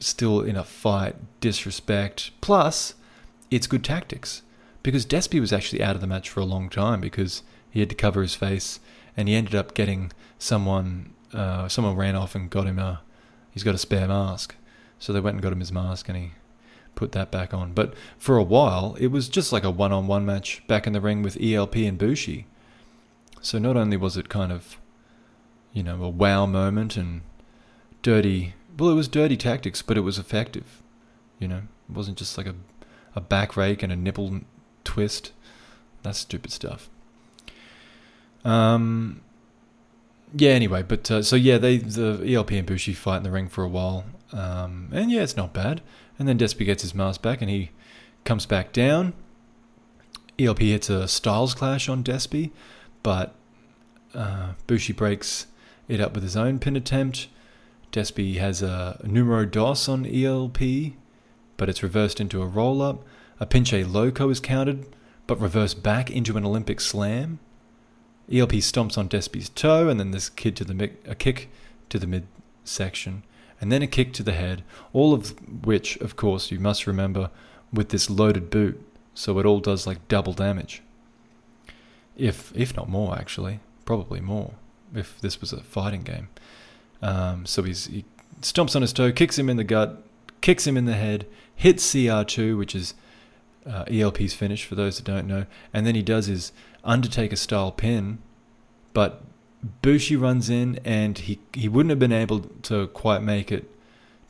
[0.00, 2.30] still in a fight, disrespect.
[2.42, 2.92] Plus,
[3.50, 4.42] it's good tactics
[4.84, 7.88] because Despy was actually out of the match for a long time because he had
[7.88, 8.78] to cover his face,
[9.16, 11.12] and he ended up getting someone.
[11.32, 13.00] Uh, someone ran off and got him a
[13.54, 14.54] he's got a spare mask.
[14.98, 16.32] So they went and got him his mask and he
[16.94, 17.72] put that back on.
[17.72, 20.92] But for a while, it was just like a one on one match back in
[20.92, 22.46] the ring with ELP and Bushi.
[23.40, 24.78] So not only was it kind of,
[25.72, 27.22] you know, a wow moment and
[28.02, 30.82] dirty, well, it was dirty tactics, but it was effective.
[31.38, 32.54] You know, it wasn't just like a,
[33.14, 34.40] a back rake and a nipple
[34.84, 35.32] twist.
[36.02, 36.88] That's stupid stuff.
[38.44, 39.22] Um,
[40.34, 40.50] yeah.
[40.50, 43.64] Anyway, but uh, so yeah, they the ELP and Bushi fight in the ring for
[43.64, 45.80] a while, um, and yeah, it's not bad.
[46.18, 47.70] And then Despy gets his mask back, and he
[48.24, 49.14] comes back down.
[50.38, 52.50] ELP hits a Styles clash on Despy,
[53.02, 53.34] but
[54.14, 55.46] uh, Bushi breaks
[55.88, 57.28] it up with his own pin attempt.
[57.92, 60.58] Despy has a numero dos on ELP,
[61.56, 63.04] but it's reversed into a roll up.
[63.44, 64.86] A pinche loco is countered,
[65.26, 67.40] but reversed back into an Olympic slam.
[68.32, 71.50] ELP stomps on Despy's toe, and then a, kid to the mi- a kick
[71.90, 73.22] to the midsection,
[73.60, 74.64] and then a kick to the head.
[74.94, 77.30] All of which, of course, you must remember
[77.70, 78.80] with this loaded boot,
[79.12, 80.82] so it all does like double damage.
[82.16, 84.54] If if not more, actually, probably more.
[84.94, 86.28] If this was a fighting game,
[87.02, 88.06] um, so he's, he
[88.40, 90.02] stomps on his toe, kicks him in the gut,
[90.40, 92.94] kicks him in the head, hits CR2, which is
[93.68, 96.52] uh, ELP's finish for those that don't know, and then he does his
[96.84, 98.18] Undertaker style pin,
[98.92, 99.22] but
[99.82, 103.70] Bushi runs in and he, he wouldn't have been able to quite make it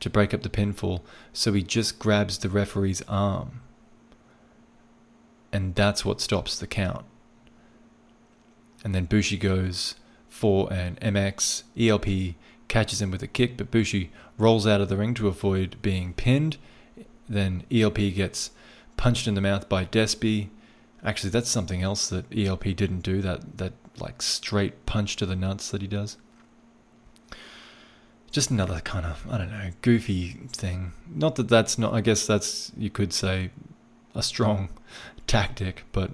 [0.01, 1.01] to break up the pinfall,
[1.33, 3.61] so he just grabs the referee's arm.
[5.53, 7.05] And that's what stops the count.
[8.85, 9.95] And then Bushi goes
[10.29, 11.63] for an MX.
[11.79, 12.35] ELP
[12.69, 16.13] catches him with a kick, but Bushi rolls out of the ring to avoid being
[16.13, 16.59] pinned.
[17.29, 18.51] Then ELP gets
[18.97, 20.49] punched in the mouth by Despy.
[21.05, 23.21] Actually, that's something else that ELP didn't do.
[23.21, 26.17] That that like straight punch to the nuts that he does.
[28.31, 30.93] Just another kind of I don't know goofy thing.
[31.13, 31.93] Not that that's not.
[31.93, 33.51] I guess that's you could say
[34.15, 34.71] a strong
[35.27, 36.11] tactic, but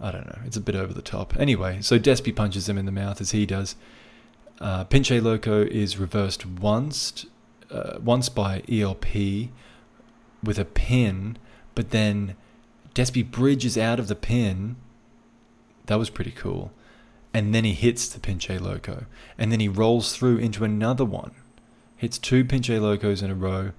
[0.00, 0.38] I don't know.
[0.44, 1.36] It's a bit over the top.
[1.38, 3.76] Anyway, so Despy punches him in the mouth as he does.
[4.60, 7.26] Uh, Pinche Loco is reversed once,
[7.70, 9.06] uh, once by ELP
[10.42, 11.38] with a pin,
[11.76, 12.34] but then
[12.96, 14.74] Despy bridges out of the pin.
[15.84, 16.72] That was pretty cool.
[17.32, 19.04] And then he hits the Pinche Loco.
[19.38, 21.32] And then he rolls through into another one.
[21.96, 23.72] Hits two Pinche Locos in a row.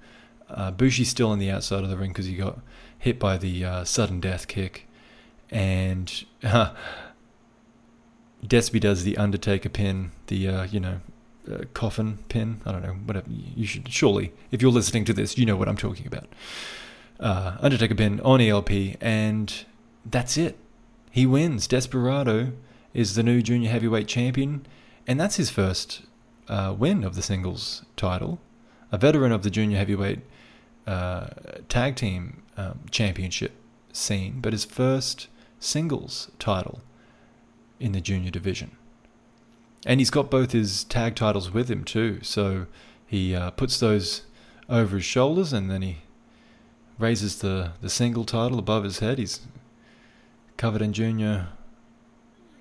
[0.48, 2.60] Uh, Bushi's still on the outside of the ring because he got
[2.98, 4.86] hit by the uh, sudden death kick,
[5.50, 6.72] and uh,
[8.46, 11.00] Despy does the Undertaker pin, the uh, you know
[11.50, 12.60] uh, coffin pin.
[12.64, 13.26] I don't know, whatever.
[13.28, 16.28] You should surely, if you're listening to this, you know what I'm talking about.
[17.20, 19.64] Uh, Undertaker pin on ELP, and
[20.04, 20.56] that's it.
[21.10, 21.66] He wins.
[21.66, 22.52] Desperado
[22.94, 24.66] is the new junior heavyweight champion,
[25.06, 26.02] and that's his first
[26.48, 28.38] uh, win of the singles title.
[28.92, 30.20] A veteran of the junior heavyweight
[30.86, 31.28] uh,
[31.68, 33.52] tag team um, championship
[33.92, 35.28] scene, but his first
[35.60, 36.80] singles title
[37.80, 38.76] in the junior division.
[39.86, 42.66] And he's got both his tag titles with him too, so
[43.06, 44.22] he uh, puts those
[44.68, 45.98] over his shoulders and then he
[46.98, 49.18] raises the, the single title above his head.
[49.18, 49.40] He's
[50.56, 51.48] covered in junior.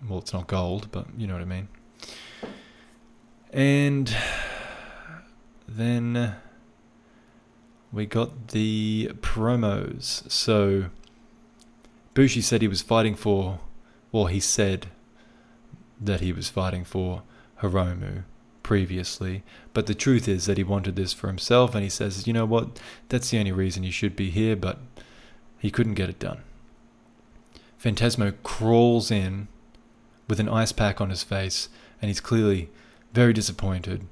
[0.07, 1.67] Well, it's not gold, but you know what I mean.
[3.51, 4.15] And
[5.67, 6.35] then
[7.91, 10.29] we got the promos.
[10.31, 10.85] So
[12.13, 13.59] Bushi said he was fighting for,
[14.11, 14.87] well, he said
[15.99, 17.23] that he was fighting for
[17.61, 18.23] Hiromu
[18.67, 19.43] previously,
[19.73, 22.45] but the truth is that he wanted this for himself, and he says, you know
[22.45, 24.77] what, that's the only reason he should be here, but
[25.57, 26.41] he couldn't get it done.
[27.81, 29.47] Phantasmo crawls in
[30.27, 31.69] with an ice pack on his face,
[32.01, 32.69] and he's clearly
[33.13, 34.05] very disappointed,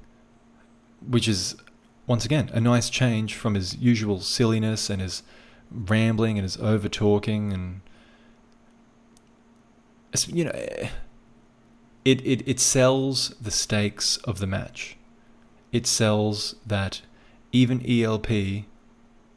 [1.06, 1.54] which is,
[2.06, 5.22] once again, a nice change from his usual silliness and his
[5.70, 7.82] rambling and his over talking and
[10.28, 10.88] you know eh,
[12.06, 14.96] it, it, it sells the stakes of the match.
[15.72, 17.02] It sells that
[17.50, 18.64] even ELP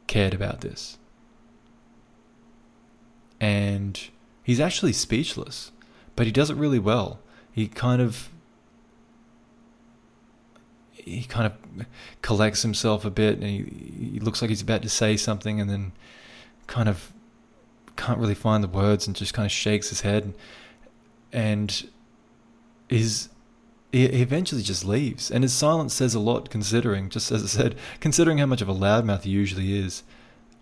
[0.06, 0.96] cared about this.
[3.40, 4.00] And
[4.44, 5.72] he's actually speechless,
[6.14, 7.18] but he does it really well.
[7.50, 8.30] He kind of
[10.92, 11.86] he kind of
[12.22, 15.68] collects himself a bit and he, he looks like he's about to say something and
[15.68, 15.90] then
[16.68, 17.10] kind of
[17.96, 20.34] can't really find the words and just kind of shakes his head
[21.32, 21.88] and
[22.90, 23.30] is
[23.92, 25.30] he eventually just leaves.
[25.30, 28.68] And his silence says a lot considering, just as I said, considering how much of
[28.68, 30.02] a loudmouth he usually is.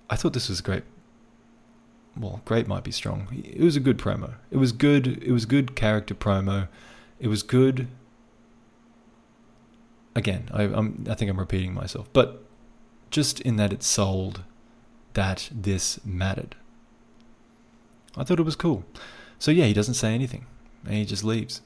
[0.08, 0.84] I thought this was great.
[2.16, 3.28] Well, great might be strong.
[3.44, 4.34] It was a good promo.
[4.50, 5.22] It was good.
[5.22, 6.68] It was good character promo.
[7.20, 7.88] It was good.
[10.14, 12.42] Again, I, I'm, I think I'm repeating myself, but
[13.10, 14.42] just in that it sold
[15.12, 16.56] that this mattered.
[18.16, 18.84] I thought it was cool.
[19.38, 20.46] So yeah, he doesn't say anything,
[20.84, 21.60] and he just leaves.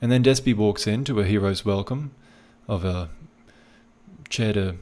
[0.00, 2.12] And then Despy walks in to a hero's welcome
[2.68, 3.08] of a
[4.28, 4.76] chair to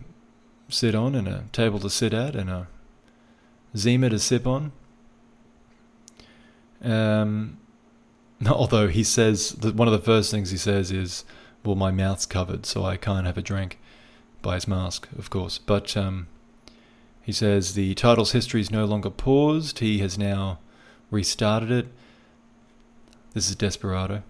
[0.68, 2.66] sit on and a table to sit at and a
[3.76, 4.72] Zima to sip on.
[6.82, 7.58] Um,
[8.46, 11.24] although he says that one of the first things he says is,
[11.64, 13.78] "Well, my mouth's covered, so I can't have a drink."
[14.42, 15.56] By his mask, of course.
[15.56, 16.26] But um,
[17.22, 19.78] he says the title's history is no longer paused.
[19.78, 20.58] He has now
[21.10, 21.86] restarted it.
[23.32, 24.22] This is Desperado.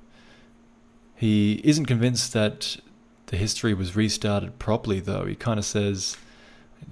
[1.15, 2.77] He isn't convinced that
[3.27, 5.25] the history was restarted properly, though.
[5.25, 6.17] He kind of says,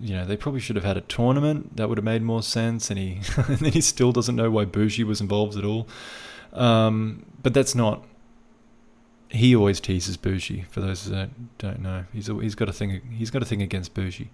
[0.00, 1.76] you know, they probably should have had a tournament.
[1.76, 2.90] That would have made more sense.
[2.90, 5.88] And he, and then he still doesn't know why Bushi was involved at all.
[6.52, 8.04] Um, but that's not.
[9.30, 10.66] He always teases Bushi.
[10.70, 13.00] For those that don't know, he's he's got a thing.
[13.16, 14.30] He's got a thing against Bushi.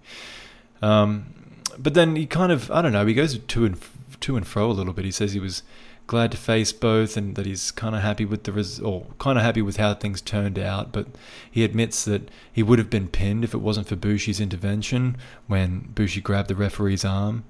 [0.81, 1.33] Um,
[1.77, 3.05] but then he kind of, I don't know.
[3.05, 3.77] He goes to and
[4.21, 5.05] to and fro a little bit.
[5.05, 5.63] He says he was
[6.09, 9.37] glad to face both and that he's kind of happy with the res- or kind
[9.37, 11.05] of happy with how things turned out but
[11.51, 15.15] he admits that he would have been pinned if it wasn't for Bushi's intervention
[15.45, 17.43] when Bushi grabbed the referee's arm.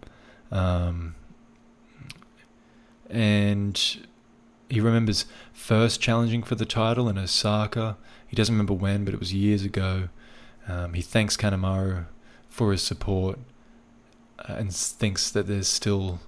[0.51, 1.15] Um,
[3.09, 3.97] and
[4.70, 7.95] he remembers first challenging for the title in Osaka.
[8.28, 10.09] He doesn't remember when but it was years ago.
[10.67, 12.07] Um, he thanks Kanemaru
[12.49, 13.39] for his support
[14.38, 16.20] uh, and thinks that there's still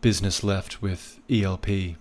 [0.00, 1.68] business left with ELP.
[1.68, 1.96] You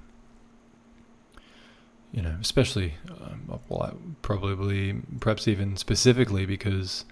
[2.23, 7.05] know, especially, um, well, probably, perhaps even specifically because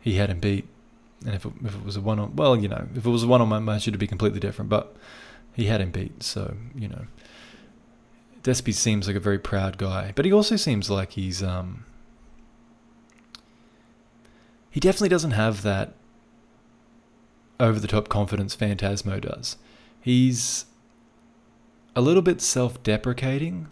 [0.00, 0.68] he had him beat.
[1.24, 3.24] And if it, if it was a one on, well, you know, if it was
[3.24, 4.68] a one on one match, it'd be completely different.
[4.68, 4.94] But
[5.54, 7.06] he had him beat, so you know,
[8.42, 11.84] Despy seems like a very proud guy, but he also seems like he's um,
[14.70, 15.94] he definitely doesn't have that
[17.60, 19.56] over the top confidence Phantasmo does.
[20.02, 20.66] He's
[21.96, 23.68] a little bit self deprecating.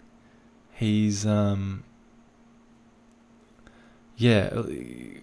[0.72, 1.84] He's, um,
[4.16, 4.62] yeah,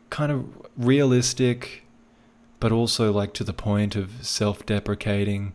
[0.10, 0.46] kind of
[0.76, 1.84] realistic,
[2.60, 5.54] but also like to the point of self deprecating,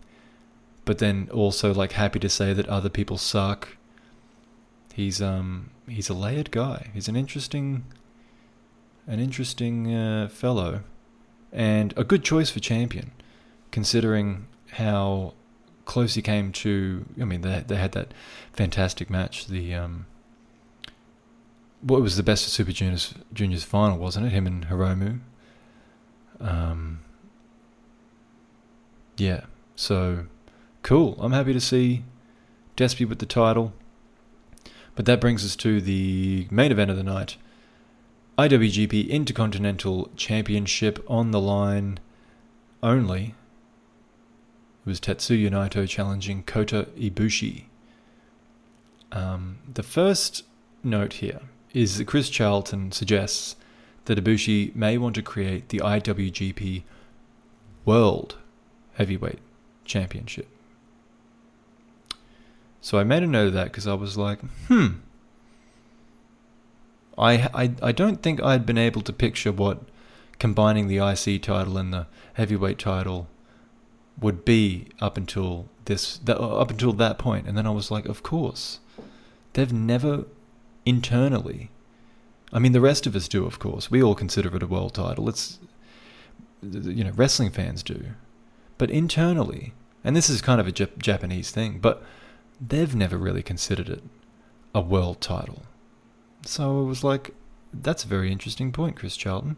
[0.85, 3.77] but then also like happy to say that other people suck.
[4.95, 6.91] He's, um, he's a layered guy.
[6.95, 7.85] He's an interesting,
[9.07, 10.83] an interesting uh, fellow.
[11.53, 13.13] and a good choice for champion,
[13.71, 15.35] considering how
[15.85, 17.05] close he came to.
[17.21, 18.13] I mean, they they had that
[18.53, 19.47] fantastic match.
[19.47, 20.07] The um,
[21.81, 24.33] what was the best of Super Juniors Juniors final, wasn't it?
[24.33, 25.21] Him and Hiromu.
[26.41, 27.01] Um,
[29.17, 29.43] yeah,
[29.77, 30.27] so
[30.83, 31.17] cool.
[31.21, 32.05] I'm happy to see
[32.77, 33.73] Despy with the title.
[34.95, 37.37] But that brings us to the main event of the night.
[38.39, 41.99] IWGP Intercontinental Championship on the line
[42.83, 43.35] only.
[44.85, 47.65] Was Tetsuya Naito challenging Kota Ibushi.
[49.13, 50.45] Um, the first
[50.83, 51.41] note here
[51.73, 53.57] is that Chris Charlton suggests
[54.07, 56.83] that Ibushi may want to create the IWGP
[57.85, 58.39] World
[58.95, 59.39] Heavyweight
[59.85, 60.49] Championship.
[62.81, 64.89] So I made a note of that because I was like, hmm.
[67.17, 69.83] I, I, I don't think I'd been able to picture what
[70.41, 73.29] combining the IC title and the heavyweight title
[74.21, 77.47] would be up until this that, uh, up until that point.
[77.47, 78.81] And then I was like of course.
[79.55, 80.25] They've never
[80.87, 81.71] internally
[82.53, 83.91] I mean the rest of us do of course.
[83.91, 85.29] We all consider it a world title.
[85.29, 85.59] It's
[86.63, 88.07] you know wrestling fans do.
[88.79, 89.73] But internally
[90.05, 92.03] and this is kind of a Jap- Japanese thing but
[92.61, 94.03] they've never really considered it
[94.75, 95.63] a world title.
[96.47, 97.35] So I was like
[97.73, 99.57] that's a very interesting point Chris Charlton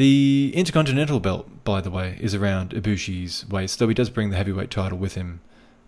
[0.00, 4.36] the Intercontinental belt, by the way, is around Ibushi's waist, though he does bring the
[4.38, 5.42] heavyweight title with him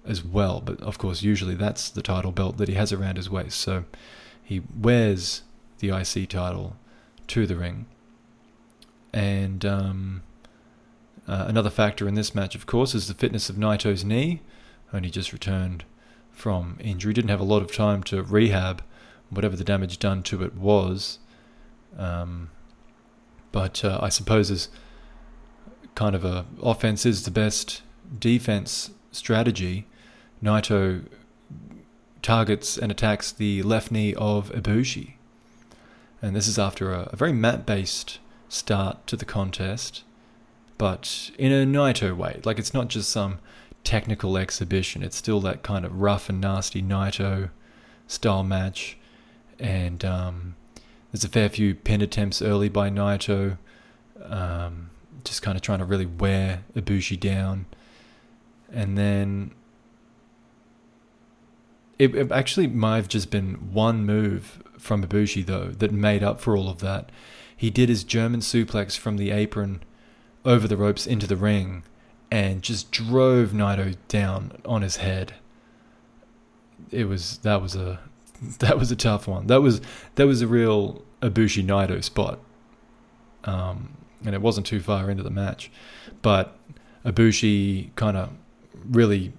[0.05, 0.61] as well.
[0.61, 3.59] But of course, usually that's the title belt that he has around his waist.
[3.59, 3.85] So
[4.43, 5.41] he wears
[5.79, 6.77] the IC title
[7.29, 7.87] to the ring.
[9.15, 10.23] And um,
[11.27, 14.43] uh, another factor in this match, of course, is the fitness of Naito's knee.
[14.93, 15.87] Only just returned
[16.33, 17.15] from injury.
[17.15, 18.83] Didn't have a lot of time to rehab
[19.31, 21.19] whatever the damage done to it was.
[21.97, 22.51] Um,
[23.53, 24.69] but uh, I suppose as
[25.95, 27.83] kind of a offense is the best
[28.19, 29.87] defense strategy,
[30.43, 31.05] Naito
[32.23, 35.15] targets and attacks the left knee of Ibushi.
[36.21, 40.05] And this is after a, a very mat-based start to the contest,
[40.79, 42.41] but in a Naito way.
[42.45, 43.39] Like it's not just some
[43.85, 45.03] technical exhibition.
[45.03, 47.51] It's still that kind of rough and nasty Naito
[48.07, 48.97] style match.
[49.59, 50.55] And um,
[51.13, 53.59] there's a fair few pin attempts early by Naito,
[54.25, 54.91] um,
[55.25, 57.67] just kind of trying to really wear Ibushi down.
[58.73, 59.53] And then
[61.99, 66.41] it, it, actually might have just been one move from Ibushi, though, that made up
[66.41, 67.11] for all of that.
[67.55, 69.83] He did his German suplex from the apron
[70.45, 71.85] over the ropes into the ring
[72.31, 75.35] and just drove Naito down on his head.
[76.91, 78.01] It was that was a
[78.59, 79.47] that was a tough one.
[79.47, 79.81] That was
[80.17, 82.41] that was a real Ibushi Naito spot,
[83.45, 85.71] um, and it wasn't too far into the match,
[86.23, 86.57] but
[87.05, 88.31] Ibushi kind of
[88.91, 89.33] really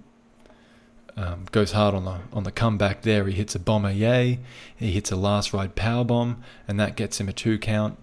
[1.18, 3.26] um, goes hard on the on the comeback there.
[3.26, 4.39] He hits a Bomaye,
[4.76, 7.97] he hits a last ride power bomb, and that gets him a two count.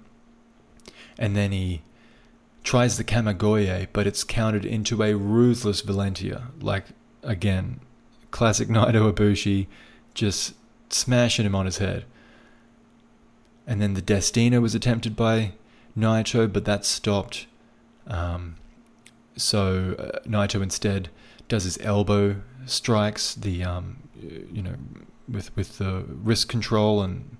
[1.18, 1.82] And then he
[2.62, 6.50] tries the Kamigoye, but it's countered into a ruthless Valentia.
[6.62, 6.86] Like
[7.22, 7.80] again,
[8.30, 9.66] classic Naito Ibushi,
[10.14, 10.54] just
[10.92, 12.04] smashing him on his head.
[13.66, 15.52] And then the Destino was attempted by
[15.96, 17.46] Naito, but that stopped.
[18.06, 18.56] Um,
[19.36, 21.08] so uh, Naito instead
[21.48, 22.36] does his elbow
[22.66, 24.74] strikes, the um, you know,
[25.28, 27.36] with with the wrist control and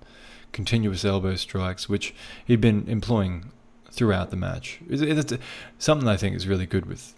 [0.51, 2.13] continuous elbow strikes, which
[2.45, 3.51] he'd been employing
[3.91, 4.79] throughout the match.
[4.89, 5.43] It's, it's
[5.77, 7.13] something I think is really good with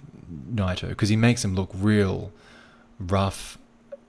[0.54, 2.32] Naito because he makes him look real
[3.00, 3.58] rough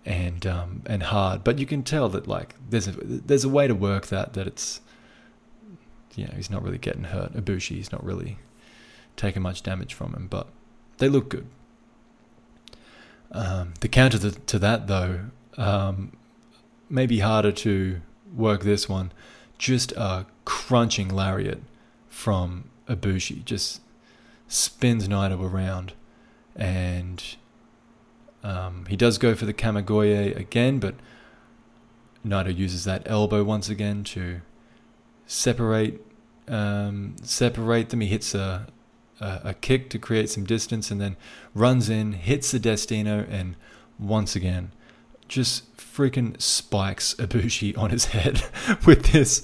[0.04, 1.44] and um, and hard.
[1.44, 4.46] But you can tell that like there's a there's a way to work that that
[4.46, 4.80] it's
[6.14, 7.32] you know he's not really getting hurt.
[7.34, 8.38] Ibushi he's not really
[9.16, 10.48] taking much damage from him, but
[10.98, 11.46] they look good.
[13.32, 15.26] Um, the counter to, to that though
[15.56, 16.16] um,
[16.88, 18.00] may be harder to
[18.34, 19.12] work this one.
[19.58, 21.62] Just a crunching lariat
[22.08, 23.80] from Ibushi just
[24.48, 25.94] spins Naito around
[26.54, 27.36] and
[28.44, 30.94] um, he does go for the Kamigoye again, but
[32.24, 34.42] Naito uses that elbow once again to
[35.26, 36.00] separate
[36.46, 38.00] um, separate them.
[38.00, 38.66] He hits a,
[39.20, 41.16] a, a kick to create some distance, and then
[41.54, 43.56] runs in, hits the Destino, and
[43.98, 44.70] once again
[45.28, 48.42] just freaking spikes Ibushi on his head
[48.86, 49.42] with this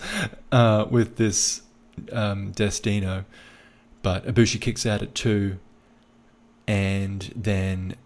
[0.52, 1.62] uh, with this
[2.12, 3.24] um, Destino.
[4.02, 5.58] But Ibushi kicks out at two,
[6.70, 7.96] and then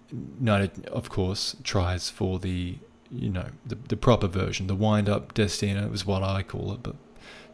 [0.43, 2.79] Naito, of course, tries for the
[3.11, 6.83] you know the the proper version, the wind up Destino is what I call it,
[6.83, 6.97] but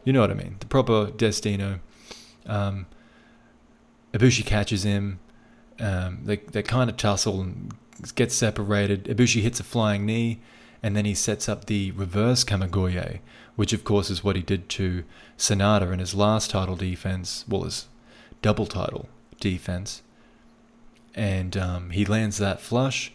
[0.04, 0.56] you know what I mean.
[0.60, 1.80] The proper Destino
[2.46, 2.86] Um,
[4.14, 5.18] Ibushi catches him.
[5.80, 7.74] Um, they they kind of tussle and
[8.14, 9.04] get separated.
[9.04, 10.40] Ibushi hits a flying knee,
[10.82, 13.18] and then he sets up the reverse Kamigoye,
[13.56, 15.02] which of course is what he did to
[15.36, 17.88] Sanada in his last title defense, well, his
[18.42, 19.08] double title
[19.40, 20.02] defense.
[21.14, 23.12] And um, he lands that flush.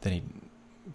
[0.00, 0.22] Then he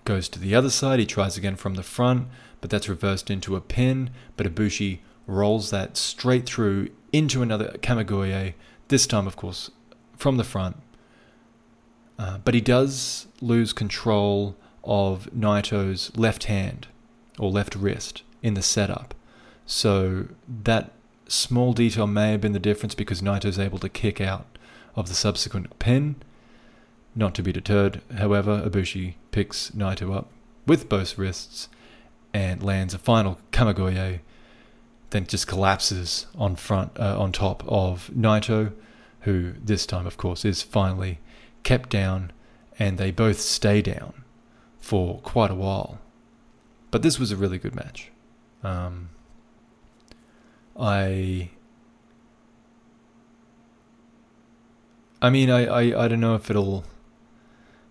[0.06, 1.00] goes to the other side.
[1.00, 2.28] He tries again from the front,
[2.60, 4.10] but that's reversed into a pin.
[4.36, 8.54] But Ibushi rolls that straight through into another Kamigoye,
[8.88, 9.72] this time, of course,
[10.18, 10.78] from the front.
[12.18, 16.88] Uh, but he does lose control of Naito's left hand
[17.40, 19.14] or left wrist in the setup.
[19.66, 20.28] So
[20.64, 20.92] that
[21.28, 24.51] small detail may have been the difference because Naito's able to kick out
[24.96, 26.16] of the subsequent pin.
[27.16, 30.30] Not to be deterred, however, Ibushi picks Naito up
[30.66, 31.68] with both wrists
[32.34, 34.20] and lands a final Kamigoye,
[35.10, 38.72] then just collapses on front uh, on top of Naito,
[39.22, 41.20] who this time, of course, is finally
[41.64, 42.32] kept down,
[42.80, 44.24] and they both stay down
[44.80, 46.00] for quite a while.
[46.90, 48.12] But this was a really good match.
[48.64, 49.10] Um,
[50.80, 51.50] I
[55.22, 56.84] I mean I, I, I don't know if it'll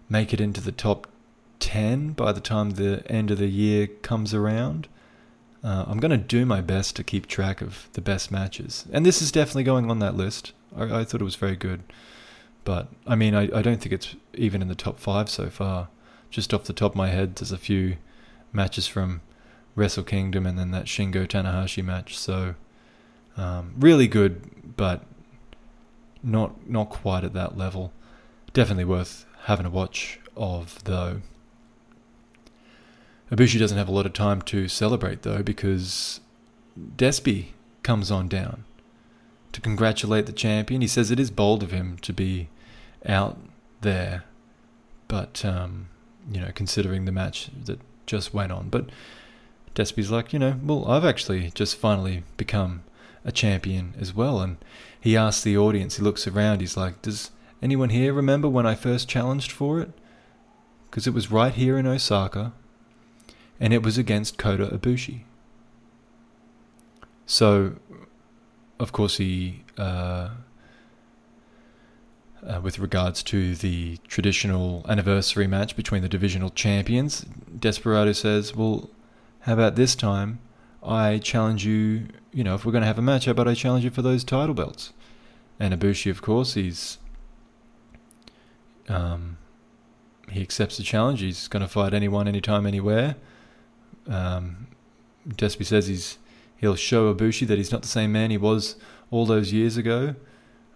[0.08, 1.06] make it into the top
[1.58, 4.88] ten by the time the end of the year comes around.
[5.62, 9.04] Uh, I'm going to do my best to keep track of the best matches, and
[9.04, 10.52] this is definitely going on that list.
[10.74, 11.82] I, I thought it was very good,
[12.64, 15.88] but I mean I, I don't think it's even in the top five so far.
[16.30, 17.96] Just off the top of my head, there's a few
[18.52, 19.20] matches from
[19.74, 22.16] Wrestle Kingdom and then that Shingo Tanahashi match.
[22.16, 22.54] So
[23.36, 25.04] um, really good, but
[26.22, 27.92] not not quite at that level.
[28.52, 31.22] Definitely worth having a watch of though.
[33.30, 36.20] Ibushi doesn't have a lot of time to celebrate though because
[36.96, 37.48] Despy
[37.82, 38.64] comes on down
[39.52, 40.80] to congratulate the champion.
[40.80, 42.48] He says it is bold of him to be
[43.06, 43.38] out
[43.80, 44.24] there,
[45.08, 45.88] but um,
[46.30, 48.68] you know, considering the match that just went on.
[48.68, 48.90] But
[49.74, 52.82] Despy's like, you know, well, I've actually just finally become
[53.24, 54.40] a champion as well.
[54.40, 54.56] And
[55.00, 57.30] he asks the audience, he looks around, he's like, does
[57.62, 59.90] anyone here remember when I first challenged for it?
[60.90, 62.52] Because it was right here in Osaka,
[63.58, 65.20] and it was against Kota Ibushi.
[67.26, 67.76] So,
[68.78, 70.30] of course, he, uh,
[72.46, 77.24] uh, with regards to the traditional anniversary match between the divisional champions,
[77.56, 78.90] Desperado says, well,
[79.40, 80.40] how about this time?
[80.82, 83.54] I challenge you, you know, if we're going to have a match, how about I
[83.54, 84.92] challenge you for those title belts?
[85.58, 86.98] And Ibushi, of course, he's.
[88.88, 89.36] Um,
[90.30, 91.20] he accepts the challenge.
[91.20, 93.16] He's going to fight anyone, anytime, anywhere.
[94.08, 94.68] Um,
[95.28, 96.18] Despy says he's
[96.56, 98.76] he'll show Ibushi that he's not the same man he was
[99.10, 100.14] all those years ago.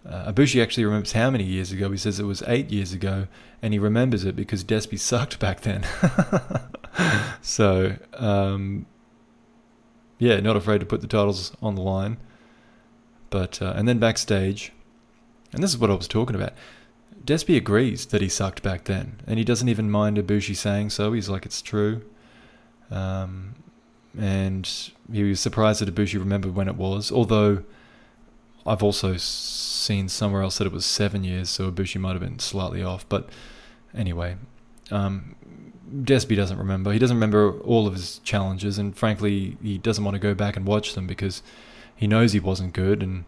[0.07, 1.89] Uh, Ibushi actually remembers how many years ago.
[1.91, 3.27] He says it was eight years ago,
[3.61, 5.85] and he remembers it because Despy sucked back then.
[7.41, 8.85] so, um,
[10.17, 12.17] yeah, not afraid to put the titles on the line.
[13.29, 14.71] But uh, and then backstage,
[15.51, 16.53] and this is what I was talking about.
[17.25, 21.11] Despy agrees that he sucked back then, and he doesn't even mind Ibushi saying so.
[21.13, 22.03] He's like, it's true.
[22.91, 23.55] Um,
[24.17, 24.69] and
[25.11, 27.63] he was surprised that Ibushi remembered when it was, although
[28.65, 32.39] I've also seen somewhere else that it was seven years, so Ibushi might have been
[32.39, 33.07] slightly off.
[33.09, 33.29] But
[33.93, 34.37] anyway,
[34.91, 35.35] um,
[36.03, 36.91] Despy doesn't remember.
[36.91, 40.57] He doesn't remember all of his challenges, and frankly, he doesn't want to go back
[40.57, 41.41] and watch them because
[41.95, 43.25] he knows he wasn't good, and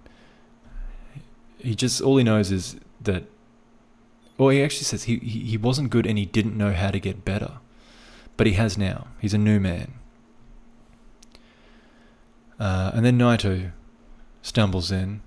[1.60, 3.24] he just all he knows is that.
[4.38, 7.00] Well, he actually says he, he, he wasn't good and he didn't know how to
[7.00, 7.54] get better,
[8.36, 9.08] but he has now.
[9.20, 9.94] He's a new man.
[12.60, 13.72] Uh, and then Naito
[14.44, 15.22] stumbles in.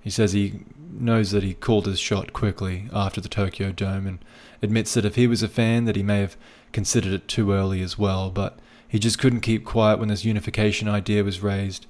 [0.00, 4.18] He says he knows that he called his shot quickly after the Tokyo Dome and
[4.62, 6.36] admits that if he was a fan that he may have
[6.72, 8.58] considered it too early as well, but
[8.88, 11.86] he just couldn't keep quiet when this unification idea was raised.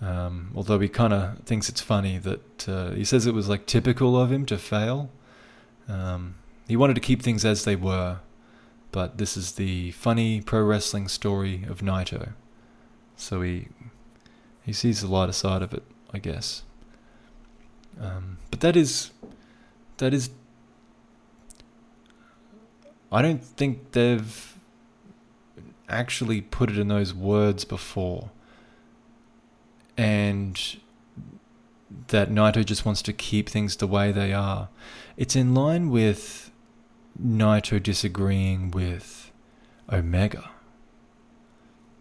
[0.00, 3.66] Um, although he kind of thinks it's funny that uh, he says it was like
[3.66, 5.10] typical of him to fail.
[5.88, 6.34] Um,
[6.66, 8.18] he wanted to keep things as they were,
[8.90, 12.32] but this is the funny pro wrestling story of Naito.
[13.16, 13.68] So he
[14.64, 16.62] he sees the lighter side of it, I guess.
[18.00, 19.10] Um, but that is
[19.98, 20.30] that is
[23.12, 24.52] I don't think they've
[25.88, 28.30] actually put it in those words before.
[29.96, 30.58] And
[32.08, 34.70] that Naito just wants to keep things the way they are.
[35.18, 36.50] It's in line with
[37.22, 39.30] Naito disagreeing with
[39.92, 40.50] Omega.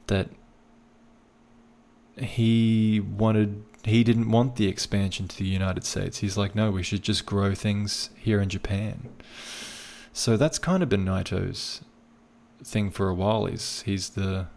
[0.08, 0.30] That
[2.18, 6.20] he wanted he didn't want the expansion to the United States.
[6.20, 9.10] He's like, no, we should just grow things here in Japan.
[10.14, 11.82] So that's kind of been Naito's
[12.64, 13.46] thing for a while.
[13.46, 14.48] He's he's the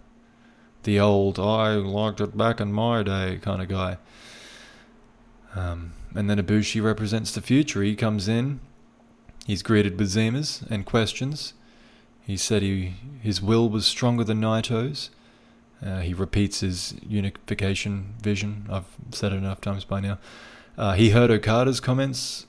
[0.82, 3.98] the old I liked it back in my day kind of guy.
[5.54, 7.82] Um, and then Ibushi represents the future.
[7.82, 8.60] He comes in,
[9.46, 11.54] he's greeted with Zimas and questions.
[12.26, 15.10] He said he his will was stronger than Naito's.
[15.84, 18.66] Uh, he repeats his unification vision.
[18.70, 20.18] I've said it enough times by now.
[20.78, 22.46] Uh, he heard Okada's comments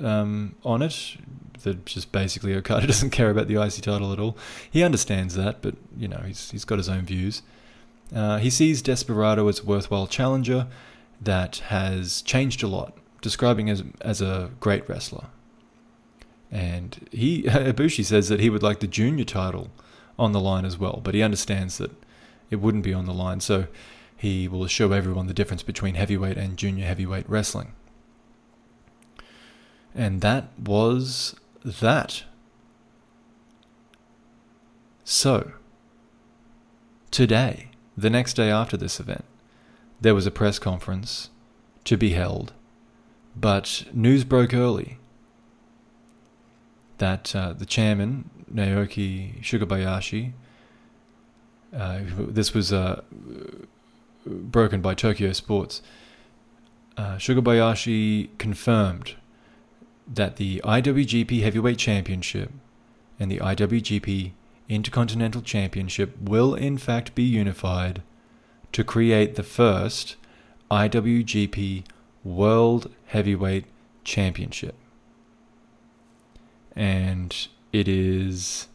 [0.00, 1.16] um, on it.
[1.62, 4.36] That just basically Okada doesn't care about the IC title at all.
[4.70, 7.42] He understands that, but you know he's he's got his own views.
[8.14, 10.66] Uh, he sees Desperado as a worthwhile challenger
[11.20, 15.26] that has changed a lot, describing as as a great wrestler.
[16.50, 19.70] And he Ibushi says that he would like the junior title
[20.18, 21.90] on the line as well, but he understands that
[22.50, 23.66] it wouldn't be on the line, so
[24.16, 27.72] he will show everyone the difference between heavyweight and junior heavyweight wrestling.
[29.94, 32.24] And that was that.
[35.04, 35.52] So,
[37.10, 39.24] today, the next day after this event,
[40.00, 41.30] there was a press conference
[41.84, 42.52] to be held,
[43.34, 44.98] but news broke early
[46.98, 50.32] that uh, the chairman, Naoki Sugabayashi,
[51.76, 53.02] uh, this was uh,
[54.24, 55.82] broken by Tokyo Sports.
[56.96, 59.14] Uh, Sugabayashi confirmed
[60.06, 62.50] that the IWGP Heavyweight Championship
[63.20, 64.32] and the IWGP
[64.68, 68.02] Intercontinental Championship will in fact be unified
[68.72, 70.16] to create the first
[70.70, 71.84] IWGP
[72.24, 73.64] World Heavyweight
[74.04, 74.74] Championship.
[76.76, 78.68] And it is.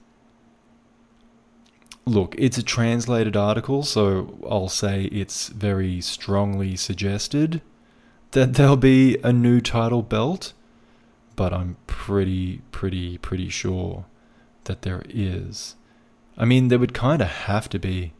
[2.05, 7.61] Look, it's a translated article, so I'll say it's very strongly suggested
[8.31, 10.53] that there'll be a new title belt,
[11.35, 14.05] but I'm pretty, pretty, pretty sure
[14.65, 15.75] that there is.
[16.37, 18.13] I mean, there would kind of have to be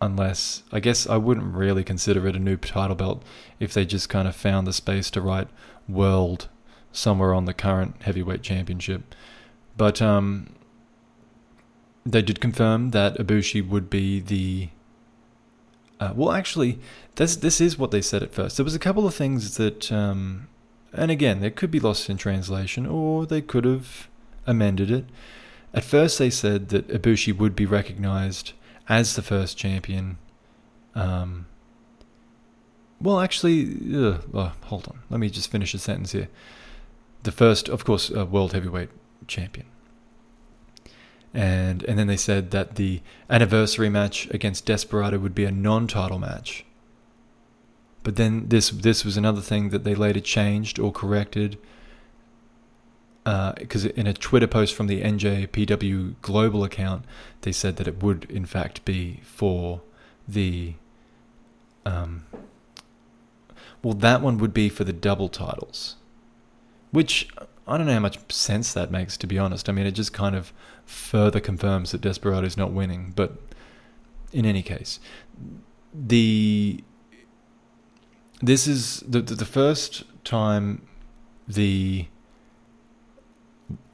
[0.00, 3.22] unless I guess I wouldn't really consider it a new title belt
[3.58, 5.48] if they just kind of found the space to write
[5.88, 6.48] world
[6.92, 9.14] somewhere on the current heavyweight championship.
[9.76, 10.54] But um,
[12.04, 14.68] they did confirm that Ibushi would be the.
[15.98, 16.78] Uh, well, actually,
[17.16, 18.56] this this is what they said at first.
[18.56, 20.48] There was a couple of things that, um,
[20.92, 24.08] and again, they could be lost in translation, or they could have
[24.46, 25.04] amended it.
[25.74, 28.52] At first, they said that Ibushi would be recognized
[28.88, 30.18] as the first champion.
[30.94, 31.46] Um,
[33.00, 35.00] well, actually, oh, hold on.
[35.10, 36.28] Let me just finish the sentence here.
[37.22, 38.90] The first, of course, uh, world heavyweight
[39.26, 39.66] champion.
[41.32, 46.18] And and then they said that the anniversary match against Desperado would be a non-title
[46.18, 46.64] match.
[48.02, 51.58] But then this this was another thing that they later changed or corrected
[53.24, 57.04] because uh, in a Twitter post from the NJPW global account,
[57.42, 59.82] they said that it would in fact be for
[60.26, 60.74] the.
[61.84, 62.26] Um,
[63.82, 65.96] well, that one would be for the double titles,
[66.90, 67.28] which
[67.66, 69.68] I don't know how much sense that makes, to be honest.
[69.68, 70.52] I mean, it just kind of
[70.90, 73.12] further confirms that Desperado is not winning.
[73.14, 73.38] But
[74.32, 75.00] in any case,
[75.94, 76.82] the
[78.42, 80.82] this is the the first time
[81.46, 82.06] the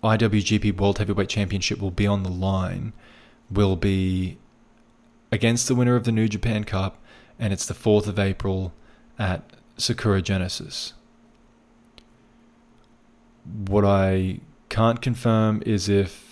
[0.02, 2.92] IWGP World Heavyweight Championship will be on the line
[3.50, 4.38] will be
[5.30, 6.98] against the winner of the New Japan Cup,
[7.38, 8.72] and it's the 4th of April
[9.18, 9.42] at
[9.76, 10.94] Sakura Genesis.
[13.44, 16.25] What I can't confirm is if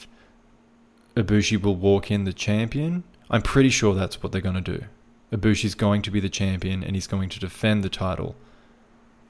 [1.17, 3.05] Ibushi will walk in the champion.
[3.31, 4.85] I'm pretty sure that's what they're going to do.
[5.33, 8.37] Ibushi's going to be the champion and he's going to defend the title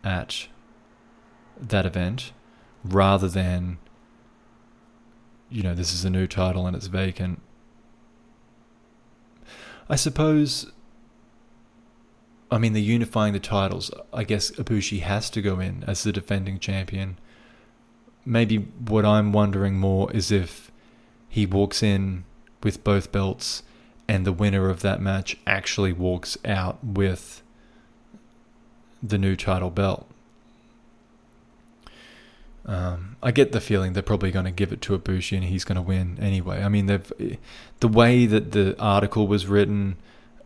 [0.03, 0.49] at
[1.61, 2.33] that event
[2.85, 3.79] rather than
[5.55, 7.41] you know, this is a new title and it's vacant.
[9.89, 10.73] I suppose.
[12.51, 13.91] I mean, they're unifying the titles.
[14.13, 17.19] I guess Ibushi has to go in as the defending champion.
[18.25, 20.73] Maybe what I'm wondering more is if
[21.35, 22.23] he walks in
[22.63, 23.65] with both belts
[24.07, 27.43] and the winner of that match actually walks out with
[29.03, 30.07] the new title belt.
[32.65, 35.65] Um, I get the feeling they're probably going to give it to Ibushi and he's
[35.65, 36.63] going to win anyway.
[36.63, 37.13] I mean, they've
[37.81, 39.97] the way that the article was written,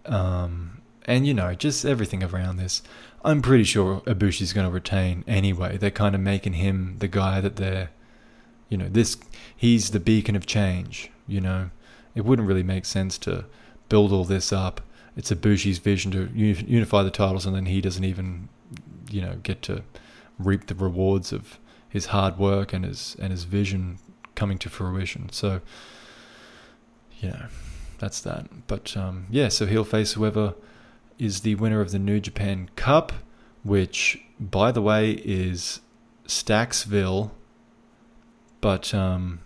[0.07, 2.81] um, and you know, just everything around this.
[3.23, 5.77] I'm pretty sure Ibushi's going to retain anyway.
[5.77, 7.91] They're kind of making him the guy that they're,
[8.69, 9.17] you know, this
[9.57, 11.11] he's the beacon of change.
[11.27, 11.71] You know,
[12.15, 13.45] it wouldn't really make sense to
[13.89, 14.81] build all this up
[15.19, 18.49] it's Ibushi's vision to unify the titles, and then he doesn't even,
[19.11, 19.83] you know, get to
[20.39, 21.59] reap the rewards of
[21.89, 23.99] his hard work and his and his vision
[24.37, 25.29] coming to fruition.
[25.33, 25.61] So,
[27.19, 27.47] you know,
[27.99, 28.69] that's that.
[28.69, 30.55] But um, yeah, so he'll face whoever
[31.19, 33.13] is the winner of the New Japan Cup,
[33.65, 35.81] which, by the way, is
[36.29, 37.33] Stacksville.
[38.61, 39.41] But um,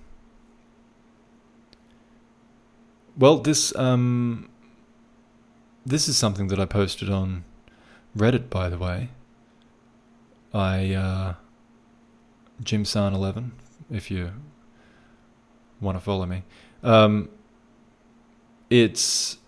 [3.17, 4.49] well, this um,
[5.85, 7.45] this is something that I posted on
[8.17, 9.09] Reddit, by the way.
[10.55, 11.35] I uh,
[12.63, 13.53] Jim San eleven,
[13.91, 14.33] if you
[15.81, 16.45] want to follow me.
[16.83, 17.29] Um,
[18.71, 19.39] it's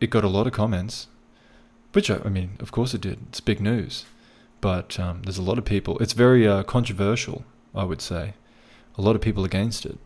[0.00, 1.08] it got a lot of comments,
[1.92, 3.18] which I, I mean, of course it did.
[3.28, 4.04] It's big news,
[4.60, 5.98] but um, there's a lot of people.
[5.98, 7.44] It's very uh, controversial,
[7.74, 8.34] I would say.
[8.98, 9.98] A lot of people against it.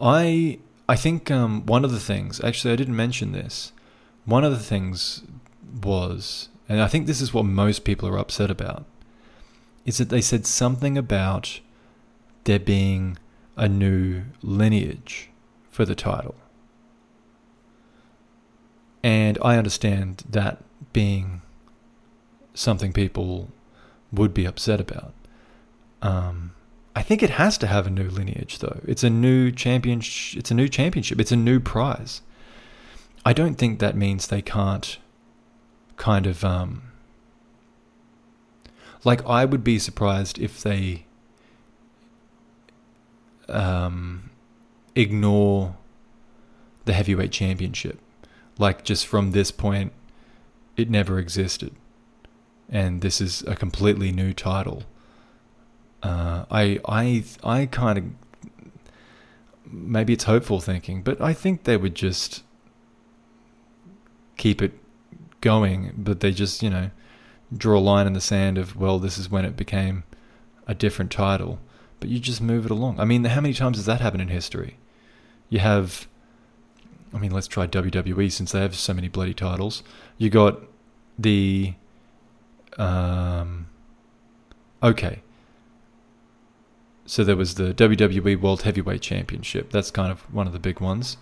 [0.00, 0.58] I
[0.88, 3.72] I think um, one of the things, actually, I didn't mention this.
[4.26, 5.22] One of the things
[5.82, 8.84] was, and I think this is what most people are upset about,
[9.86, 11.60] is that they said something about
[12.44, 13.18] there being
[13.56, 15.30] a new lineage
[15.70, 16.34] for the title.
[19.02, 20.62] And I understand that
[20.92, 21.42] being
[22.54, 23.48] something people
[24.12, 25.12] would be upset about.
[26.00, 26.53] Um,
[26.96, 28.80] I think it has to have a new lineage, though.
[28.86, 29.48] It's a new.
[29.48, 31.20] It's a new championship.
[31.20, 32.22] It's a new prize.
[33.24, 34.98] I don't think that means they can't
[35.96, 36.82] kind of um,
[39.04, 41.06] like I would be surprised if they
[43.48, 44.30] um,
[44.94, 45.76] ignore
[46.84, 47.98] the heavyweight championship.
[48.58, 49.92] Like just from this point,
[50.76, 51.74] it never existed,
[52.68, 54.84] and this is a completely new title
[56.04, 58.04] uh, I I I kind of
[59.64, 62.42] maybe it's hopeful thinking, but I think they would just
[64.36, 64.72] keep it
[65.40, 66.90] going, but they just you know
[67.56, 70.04] draw a line in the sand of well, this is when it became
[70.66, 71.58] a different title,
[72.00, 73.00] but you just move it along.
[73.00, 74.76] I mean, how many times has that happened in history?
[75.48, 76.06] You have,
[77.14, 79.82] I mean, let's try WWE since they have so many bloody titles.
[80.18, 80.60] You got
[81.18, 81.74] the,
[82.78, 83.68] um,
[84.82, 85.22] okay,
[87.06, 89.70] so there was the WWE World Heavyweight Championship.
[89.70, 91.16] That's kind of one of the big ones.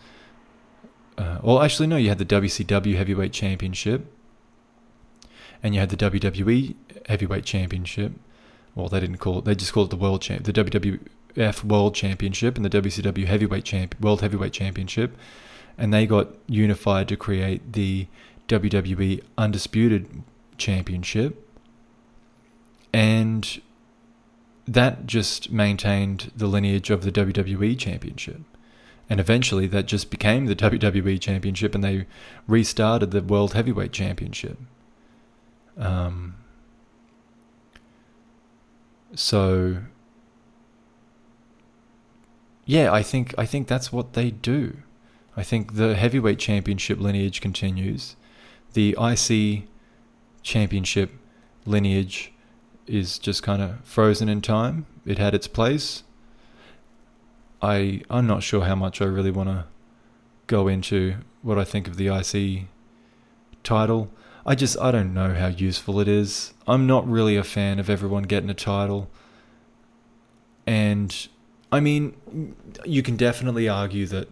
[1.18, 1.96] Uh, well, actually, no.
[1.96, 4.06] You had the WCW Heavyweight Championship,
[5.62, 6.74] and you had the WWE
[7.06, 8.12] Heavyweight Championship.
[8.74, 9.44] Well, they didn't call it.
[9.44, 13.64] They just called it the World Champ, the WWF World Championship, and the WCW Heavyweight
[13.64, 15.16] Champ, World Heavyweight Championship,
[15.76, 18.06] and they got unified to create the
[18.48, 20.22] WWE Undisputed
[20.56, 21.48] Championship.
[22.94, 23.60] And
[24.72, 28.40] that just maintained the lineage of the WWE Championship.
[29.10, 32.06] And eventually that just became the WWE Championship and they
[32.46, 34.58] restarted the World Heavyweight Championship.
[35.76, 36.36] Um,
[39.14, 39.78] so
[42.64, 44.78] yeah, I think I think that's what they do.
[45.36, 48.16] I think the heavyweight championship lineage continues.
[48.74, 49.64] The IC
[50.42, 51.10] championship
[51.64, 52.32] lineage
[52.86, 54.86] is just kind of frozen in time.
[55.06, 56.02] It had its place.
[57.60, 59.66] I I'm not sure how much I really want to
[60.46, 62.66] go into what I think of the IC
[63.62, 64.10] title.
[64.44, 66.52] I just I don't know how useful it is.
[66.66, 69.08] I'm not really a fan of everyone getting a title.
[70.66, 71.28] And
[71.70, 72.54] I mean,
[72.84, 74.28] you can definitely argue that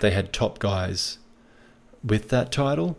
[0.00, 1.18] they had top guys
[2.04, 2.96] with that title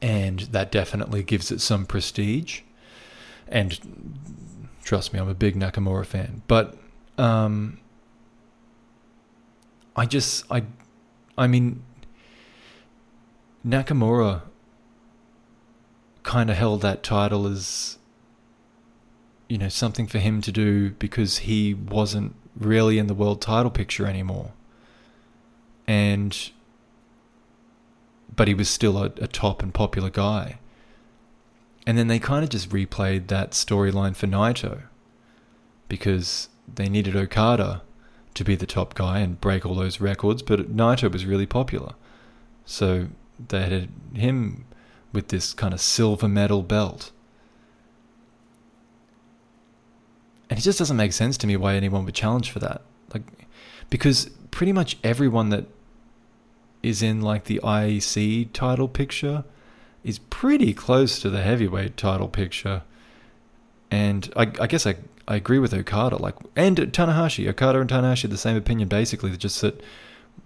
[0.00, 2.62] and that definitely gives it some prestige
[3.50, 3.78] and
[4.82, 6.42] trust me, I'm a big Nakamura fan.
[6.46, 6.76] But
[7.18, 7.78] um,
[9.96, 10.62] I just I
[11.36, 11.82] I mean
[13.66, 14.42] Nakamura
[16.22, 17.98] kind of held that title as
[19.48, 23.70] you know something for him to do because he wasn't really in the world title
[23.70, 24.52] picture anymore.
[25.88, 26.50] And
[28.34, 30.59] but he was still a, a top and popular guy.
[31.86, 34.82] And then they kind of just replayed that storyline for Naito
[35.88, 37.82] because they needed Okada
[38.34, 41.94] to be the top guy and break all those records, but Naito was really popular.
[42.64, 43.08] So
[43.48, 44.66] they had him
[45.12, 47.10] with this kind of silver medal belt.
[50.48, 52.82] And it just doesn't make sense to me why anyone would challenge for that.
[53.12, 53.22] Like
[53.88, 55.66] because pretty much everyone that
[56.82, 59.44] is in like the IEC title picture
[60.04, 62.82] is pretty close to the heavyweight title picture.
[63.90, 64.96] And I, I guess I,
[65.26, 67.48] I agree with Okada, like and Tanahashi.
[67.48, 69.82] Okada and Tanahashi the same opinion basically, just that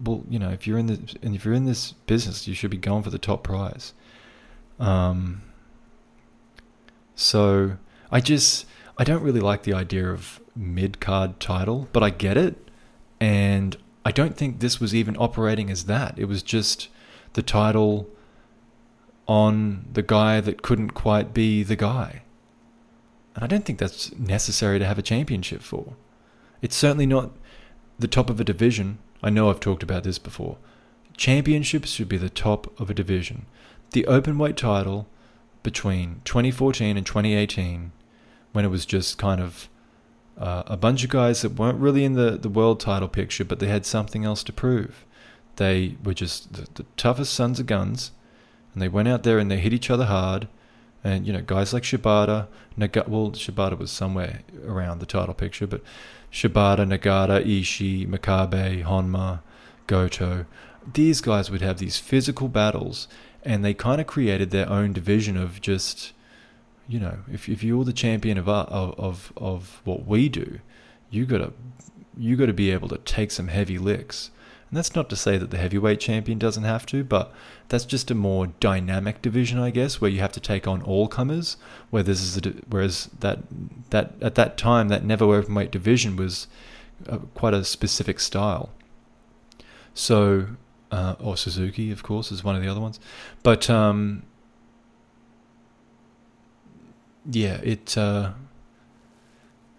[0.03, 2.71] well, you know, if you're in the and if you're in this business, you should
[2.71, 3.93] be going for the top prize.
[4.81, 5.43] Um,
[7.15, 7.77] so
[8.11, 8.67] I just
[8.99, 12.71] I don't really like the idea of mid card title, but I get it,
[13.21, 16.19] and I don't think this was even operating as that.
[16.19, 16.89] It was just
[17.35, 18.09] the title
[19.27, 22.23] on the guy that couldn't quite be the guy.
[23.35, 25.95] And I don't think that's necessary to have a championship for.
[26.63, 27.33] It's certainly not
[27.99, 28.99] the top of a division.
[29.23, 30.59] I know I've talked about this before.
[31.17, 33.47] Championships should be the top of a division.
[33.93, 35.09] The open weight title
[35.63, 37.93] between 2014 and 2018,
[38.53, 39.69] when it was just kind of
[40.37, 43.61] uh, a bunch of guys that weren't really in the, the world title picture, but
[43.61, 45.05] they had something else to prove.
[45.57, 48.11] They were just the, the toughest sons of guns,
[48.75, 50.49] and they went out there and they hit each other hard.
[51.03, 52.49] And you know, guys like Shibata,
[52.79, 55.83] Nagata, well, Shibata was somewhere around the title picture, but
[56.33, 59.41] Shibata, Nagata, Ishii, Makabe, Honma,
[59.87, 60.47] Goto,
[60.93, 63.07] these guys would have these physical battles,
[63.43, 66.13] and they kind of created their own division of just
[66.87, 70.61] you know, if if you're the champion of of of, of what we do,
[71.11, 71.53] you gotta
[72.17, 74.31] you got to be able to take some heavy licks.
[74.75, 77.33] And that's not to say that the heavyweight champion doesn't have to, but
[77.69, 81.07] that's just a more dynamic division, I guess, where you have to take on all
[81.07, 81.57] comers.
[81.91, 83.39] Where this is a, whereas that
[83.91, 86.49] that at that time that never openweight division was
[87.09, 88.71] uh, quite a specific style.
[89.95, 90.49] So,
[90.91, 92.99] uh, or Suzuki, of course, is one of the other ones,
[93.45, 94.25] but um,
[97.31, 98.33] yeah, it uh,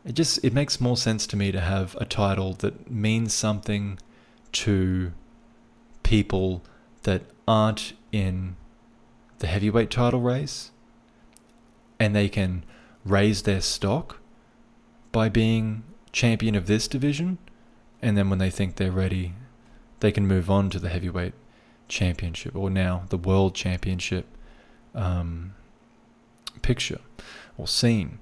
[0.05, 3.99] it just it makes more sense to me to have a title that means something
[4.55, 5.11] to
[6.03, 6.63] people
[7.03, 8.55] that aren't in
[9.39, 10.71] the heavyweight title race
[11.99, 12.63] and they can
[13.03, 14.19] raise their stock
[15.11, 17.37] by being champion of this division
[18.01, 19.33] and then when they think they're ready
[19.99, 21.33] they can move on to the heavyweight
[21.87, 24.25] championship or now the world championship
[24.93, 25.53] um,
[26.61, 26.99] picture
[27.57, 28.19] or scene.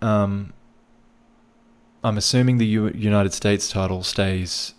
[0.00, 0.52] Um,
[2.04, 4.74] I'm assuming the U- United States title stays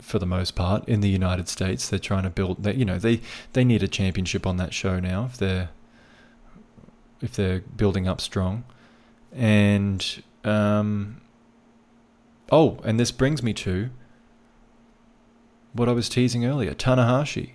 [0.00, 1.88] for the most part in the United States.
[1.88, 3.20] They're trying to build that you know they
[3.52, 5.70] they need a championship on that show now if they're
[7.20, 8.64] if they're building up strong.
[9.32, 11.20] And um,
[12.50, 13.90] oh, and this brings me to
[15.72, 17.52] what I was teasing earlier, Tanahashi.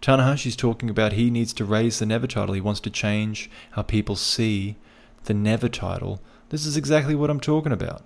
[0.00, 2.54] Tanahashi's talking about he needs to raise the Never title.
[2.54, 4.76] He wants to change how people see
[5.24, 6.20] the Never title.
[6.50, 8.02] This is exactly what I'm talking about.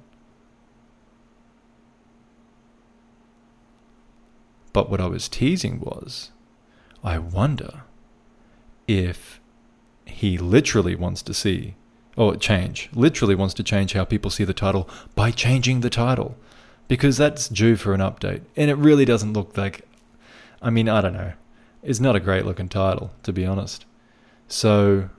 [4.72, 6.30] But what I was teasing was
[7.02, 7.82] I wonder
[8.86, 9.40] if
[10.04, 11.74] he literally wants to see,
[12.16, 16.36] or change, literally wants to change how people see the title by changing the title.
[16.88, 18.42] Because that's due for an update.
[18.56, 19.86] And it really doesn't look like,
[20.62, 21.34] I mean, I don't know
[21.82, 23.84] It's not a great looking title, to be honest.
[24.48, 25.10] So,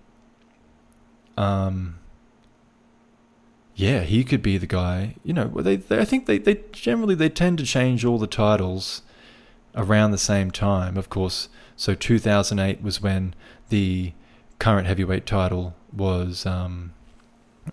[1.38, 2.00] um,
[3.76, 5.16] yeah, he could be the guy.
[5.24, 8.28] You know, they, they I think they, they generally they tend to change all the
[8.28, 9.04] titles
[9.76, 10.97] around the same time.
[10.97, 13.34] Of course, so 2008 was when
[13.70, 14.13] the
[14.59, 16.93] current heavyweight title was um,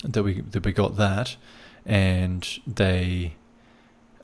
[0.05, 1.37] that we that we got that,
[1.85, 3.35] and they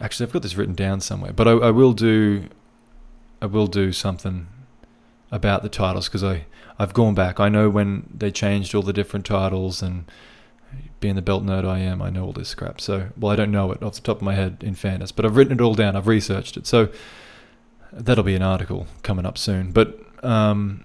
[0.01, 2.49] actually I've got this written down somewhere, but I, I will do
[3.41, 4.49] I will do something
[5.31, 6.47] about the titles because I
[6.79, 7.41] I've gone back.
[7.41, 10.05] I know when they changed all the different titles and
[11.01, 12.81] being the belt nerd I am, I know all this crap.
[12.81, 15.25] So well, I don't know it off the top of my head in fairness, but
[15.25, 15.97] I've written it all down.
[15.97, 16.67] I've researched it.
[16.67, 16.89] So
[17.93, 19.73] that'll be an article coming up soon.
[19.73, 20.85] But um,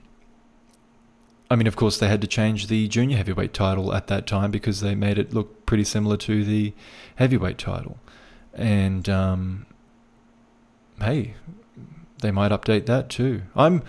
[1.50, 4.52] I mean, of course, they had to change the junior heavyweight title at that time
[4.52, 6.74] because they made it look pretty similar to the
[7.16, 7.98] heavyweight title.
[8.54, 9.66] And um,
[11.00, 11.36] hey,
[12.22, 13.44] they might update that too.
[13.56, 13.84] I'm,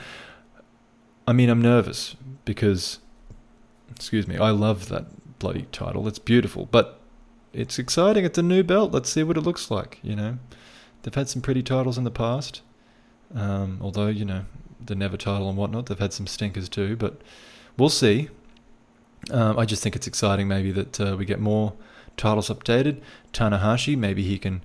[1.26, 3.00] I mean, I'm nervous because,
[3.90, 6.06] excuse me, I love that bloody title.
[6.06, 7.00] It's beautiful, but
[7.52, 8.24] it's exciting.
[8.24, 8.92] It's a new belt.
[8.92, 9.98] Let's see what it looks like.
[10.02, 10.38] You know,
[11.02, 12.60] they've had some pretty titles in the past,
[13.35, 14.45] um, although you know
[14.81, 15.87] the Never title and whatnot.
[15.87, 17.20] They've had some stinkers too, but
[17.76, 18.29] we'll see.
[19.31, 21.74] Um, I just think it's exciting, maybe that uh, we get more
[22.16, 23.01] titles updated.
[23.33, 24.62] Tanahashi, maybe he can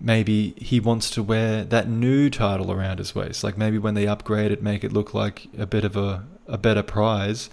[0.00, 3.42] maybe he wants to wear that new title around his waist.
[3.42, 6.58] Like maybe when they upgrade it, make it look like a bit of a, a
[6.58, 7.50] better prize.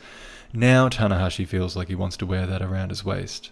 [0.53, 3.51] Now Tanahashi feels like he wants to wear that around his waist,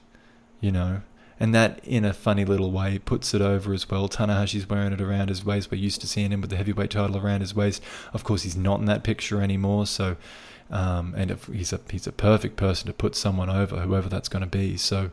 [0.60, 1.01] you know?
[1.39, 4.09] And that, in a funny little way, puts it over as well.
[4.09, 5.71] Tanahashi's wearing it around his waist.
[5.71, 7.81] We're used to seeing him with the heavyweight title around his waist.
[8.13, 9.85] Of course, he's not in that picture anymore.
[9.87, 10.17] So,
[10.69, 14.27] um, and if he's a he's a perfect person to put someone over, whoever that's
[14.29, 14.75] going to be.
[14.77, 15.11] So,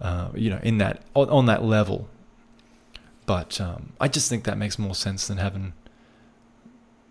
[0.00, 2.08] uh, you know, in that on, on that level,
[3.26, 5.74] But um, I just think that makes more sense than having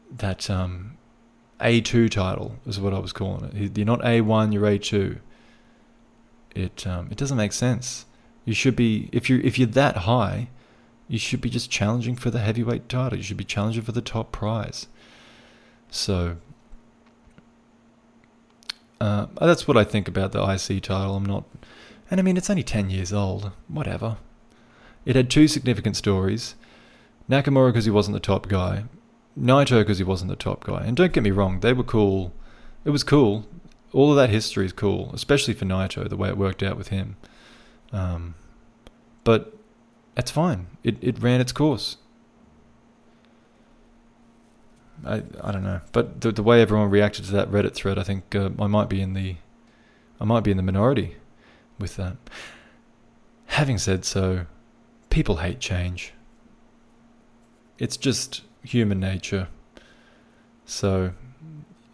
[0.10, 0.98] that um,
[1.62, 3.78] A2 title, is what I was calling it.
[3.78, 5.20] You're not A1, you're A2.
[6.56, 8.07] It um, it doesn't make sense.
[8.48, 10.48] You should be if you if you're that high,
[11.10, 13.18] you should be just challenging for the heavyweight title.
[13.18, 14.88] You should be challenging for the top prize.
[15.92, 16.38] So
[19.02, 21.18] uh, that's what I think about the IC title.
[21.18, 21.44] I'm not,
[22.10, 23.52] and I mean it's only ten years old.
[23.68, 24.16] Whatever.
[25.04, 26.56] It had two significant stories.
[27.30, 28.86] Nakamura because he wasn't the top guy,
[29.38, 30.86] Naito because he wasn't the top guy.
[30.86, 32.32] And don't get me wrong, they were cool.
[32.86, 33.46] It was cool.
[33.92, 36.88] All of that history is cool, especially for Naito, the way it worked out with
[36.88, 37.18] him.
[37.92, 38.36] Um,
[39.24, 39.56] but
[40.16, 40.68] that's fine.
[40.84, 41.98] It it ran its course.
[45.06, 48.04] I I don't know, but the the way everyone reacted to that Reddit thread, I
[48.04, 49.36] think uh, I might be in the
[50.20, 51.18] I might be in the minority
[51.80, 52.18] with that.
[53.48, 54.46] Having said so,
[55.10, 56.14] people hate change.
[57.78, 59.48] It's just human nature.
[60.66, 61.14] So,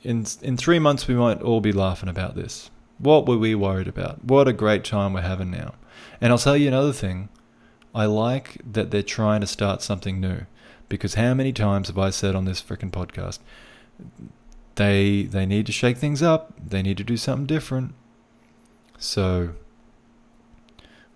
[0.02, 2.72] in in three months, we might all be laughing about this.
[2.98, 4.24] What were we worried about?
[4.24, 5.74] What a great time we're having now.
[6.22, 7.30] And I'll tell you another thing.
[7.94, 10.46] I like that they're trying to start something new.
[10.90, 13.40] Because how many times have I said on this freaking podcast,
[14.76, 16.54] they they need to shake things up.
[16.64, 17.94] They need to do something different.
[18.98, 19.54] So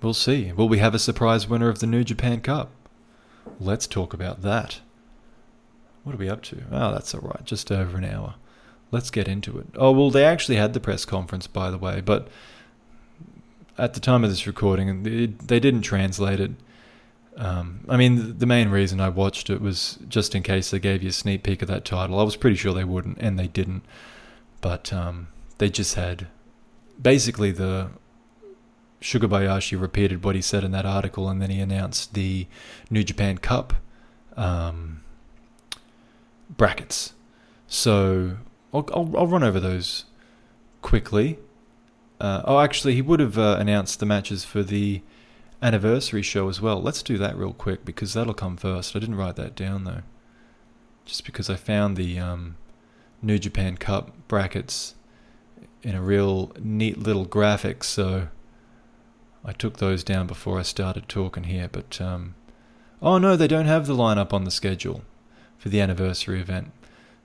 [0.02, 0.52] we'll see.
[0.52, 2.72] Will we have a surprise winner of the New Japan Cup?
[3.60, 4.82] Let's talk about that.
[6.04, 6.64] What are we up to?
[6.72, 7.44] Oh, that's all right.
[7.44, 8.36] Just over an hour.
[8.92, 9.68] Let's get into it.
[9.76, 12.30] Oh, well, they actually had the press conference, by the way, but
[13.78, 16.52] at the time of this recording, they didn't translate it.
[17.38, 21.04] Um, I mean, the main reason I watched it was just in case they gave
[21.04, 22.20] you a sneak peek of that title.
[22.20, 23.84] I was pretty sure they wouldn't, and they didn't.
[24.60, 25.28] But um,
[25.60, 26.28] they just had
[27.00, 27.92] basically the
[29.02, 32.48] Sugabayashi repeated what he said in that article, and then he announced the
[32.90, 33.74] New Japan Cup
[34.36, 35.02] um,
[36.50, 37.14] brackets.
[37.68, 38.38] So
[38.74, 40.06] I'll, I'll, I'll, run over those
[40.82, 41.38] quickly.
[42.20, 45.02] Uh, oh, actually, he would have uh, announced the matches for the
[45.62, 46.82] anniversary show as well.
[46.82, 48.96] Let's do that real quick because that'll come first.
[48.96, 50.02] I didn't write that down though,
[51.06, 52.58] just because I found the um,
[53.22, 54.96] New Japan Cup brackets
[55.84, 57.84] in a real neat little graphic.
[57.84, 58.30] So
[59.46, 61.70] I took those down before I started talking here.
[61.72, 62.36] But um,
[63.02, 65.04] oh no, they don't have the lineup on the schedule
[65.58, 66.72] for the anniversary event.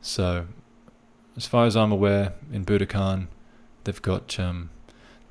[0.01, 0.47] So
[1.37, 3.29] as far as I'm aware, in Budokan,
[3.85, 4.71] they've got um,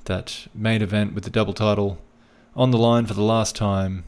[0.06, 2.00] that main event with the double title
[2.56, 4.04] on the line for the last time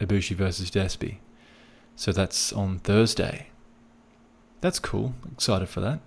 [0.00, 1.16] Ibushi versus Despy.
[1.96, 3.48] So that's on Thursday.
[4.60, 5.14] That's cool.
[5.32, 6.00] Excited for that.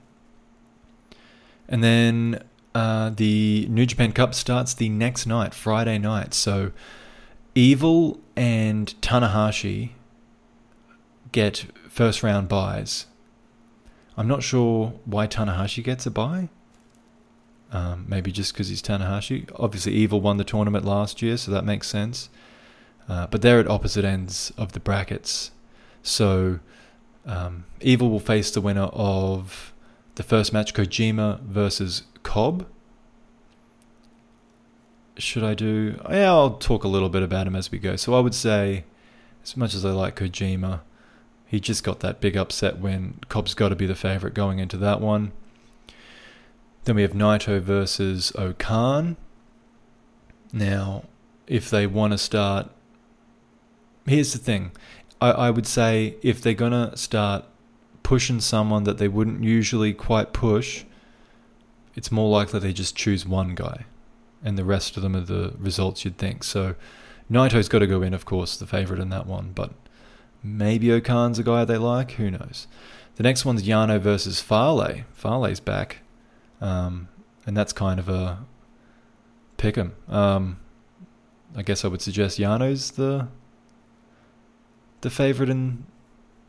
[1.68, 6.34] And then uh, the New Japan Cup starts the next night, Friday night.
[6.34, 6.72] So
[7.56, 9.92] Evil and Tanahashi
[11.32, 13.08] get first round buys.
[14.16, 16.50] I'm not sure why Tanahashi gets a buy.
[17.72, 19.50] Um, maybe just because he's Tanahashi.
[19.56, 22.30] Obviously, Evil won the tournament last year, so that makes sense.
[23.10, 25.52] Uh, but they're at opposite ends of the brackets.
[26.02, 26.60] So
[27.26, 29.74] um, Evil will face the winner of
[30.16, 32.66] the first match, Kojima versus Cobb.
[35.18, 36.00] Should I do?
[36.10, 37.96] Yeah, I'll talk a little bit about him as we go.
[37.96, 38.86] So I would say,
[39.44, 40.82] as much as I like Kojima,
[41.48, 44.78] he just got that big upset when Cobb's got to be the favourite going into
[44.78, 45.32] that one.
[46.88, 49.18] Then we have Naito versus O-Khan.
[50.54, 51.04] Now,
[51.46, 52.70] if they want to start,
[54.06, 54.72] here's the thing.
[55.20, 57.44] I, I would say if they're going to start
[58.04, 60.86] pushing someone that they wouldn't usually quite push,
[61.94, 63.84] it's more likely they just choose one guy
[64.42, 66.42] and the rest of them are the results you'd think.
[66.46, 66.76] So
[67.30, 69.72] Naito's got to go in, of course, the favourite in that one, but
[70.42, 72.12] maybe O-Khan's a guy they like.
[72.12, 72.66] Who knows?
[73.18, 75.02] The next one's Yano versus Fale.
[75.14, 75.98] Fale's back.
[76.62, 77.10] Um,
[77.46, 78.46] and that's kind of a
[79.58, 79.94] pick 'em.
[80.08, 80.60] Um,
[81.56, 83.28] I guess I would suggest Yano's the
[85.02, 85.86] the favorite in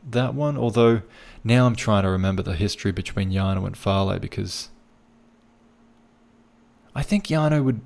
[0.08, 0.56] that one.
[0.56, 1.02] Although
[1.44, 4.70] now I'm trying to remember the history between Yano and Fale because
[6.94, 7.80] I think Yano would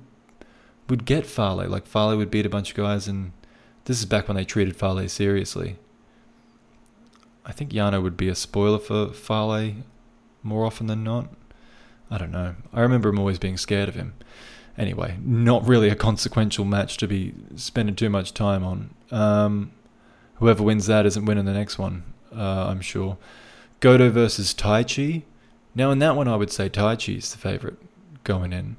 [0.89, 1.67] would get Fale.
[1.67, 3.31] Like Fale would beat a bunch of guys, and
[3.85, 5.77] this is back when they treated Fale seriously.
[7.45, 9.75] I think Yano would be a spoiler for Fale
[10.41, 11.27] more often than not.
[12.13, 12.53] I don't know.
[12.71, 14.13] I remember him always being scared of him.
[14.77, 18.93] Anyway, not really a consequential match to be spending too much time on.
[19.09, 19.71] Um,
[20.35, 22.03] whoever wins that isn't winning the next one,
[22.35, 23.17] uh, I'm sure.
[23.79, 25.23] Goto versus Taichi.
[25.73, 27.77] Now, in that one, I would say Taichi is the favourite
[28.23, 28.77] going in.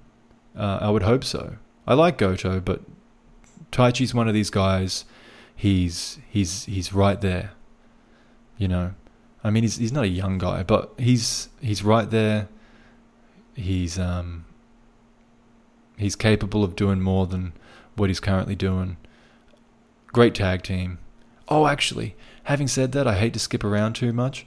[0.56, 1.56] Uh, I would hope so.
[1.88, 2.82] I like Goto, but
[3.72, 5.04] Taichi's one of these guys.
[5.56, 7.50] he's he's he's right there.
[8.58, 8.94] You know,
[9.42, 12.48] I mean, he's he's not a young guy, but he's he's right there.
[13.54, 14.44] He's um
[15.96, 17.52] he's capable of doing more than
[17.96, 18.96] what he's currently doing.
[20.08, 20.98] Great tag team.
[21.48, 24.46] Oh, actually, having said that, I hate to skip around too much,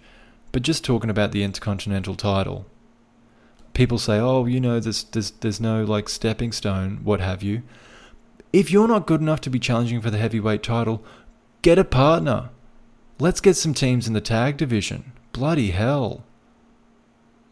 [0.51, 2.65] but just talking about the Intercontinental title.
[3.73, 7.63] People say, "Oh, you know, there's there's there's no like stepping stone, what have you."
[8.53, 11.03] If you're not good enough to be challenging for the heavyweight title,
[11.61, 12.49] get a partner.
[13.19, 15.11] Let's get some teams in the tag division.
[15.31, 16.23] Bloody hell.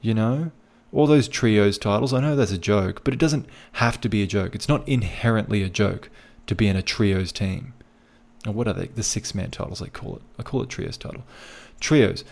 [0.02, 0.52] You know?
[0.96, 4.24] All those trios titles, I know that's a joke, but it doesn't have to be
[4.24, 4.56] a joke.
[4.56, 6.10] It's not inherently a joke
[6.48, 7.74] to be in a trios team.
[8.48, 8.88] Or what are they?
[8.88, 10.22] The six man titles, they call it.
[10.40, 11.26] I call it trios title.
[11.82, 12.24] Trios.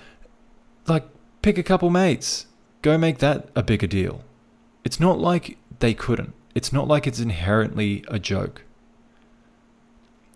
[0.87, 1.05] Like,
[1.41, 2.45] pick a couple mates.
[2.81, 4.23] Go make that a bigger deal.
[4.85, 6.33] It's not like they couldn't.
[6.55, 8.63] It's not like it's inherently a joke.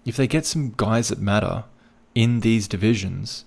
[0.03, 1.63] If they get some guys that matter
[2.13, 3.45] in these divisions,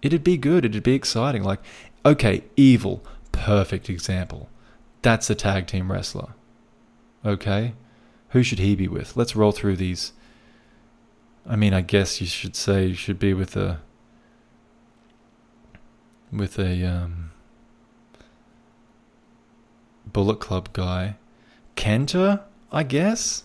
[0.00, 0.64] it'd be good.
[0.64, 1.42] It'd be exciting.
[1.42, 1.60] Like,
[2.06, 3.02] okay, Evil,
[3.36, 4.48] perfect example.
[5.02, 6.34] That's a tag team wrestler.
[7.24, 7.74] Okay?
[8.30, 9.16] Who should he be with?
[9.16, 10.12] Let's roll through these.
[11.48, 13.80] I mean, I guess you should say you should be with a
[16.32, 17.30] with a um,
[20.06, 21.16] Bullet Club guy.
[21.76, 22.42] Kenta,
[22.72, 23.44] I guess.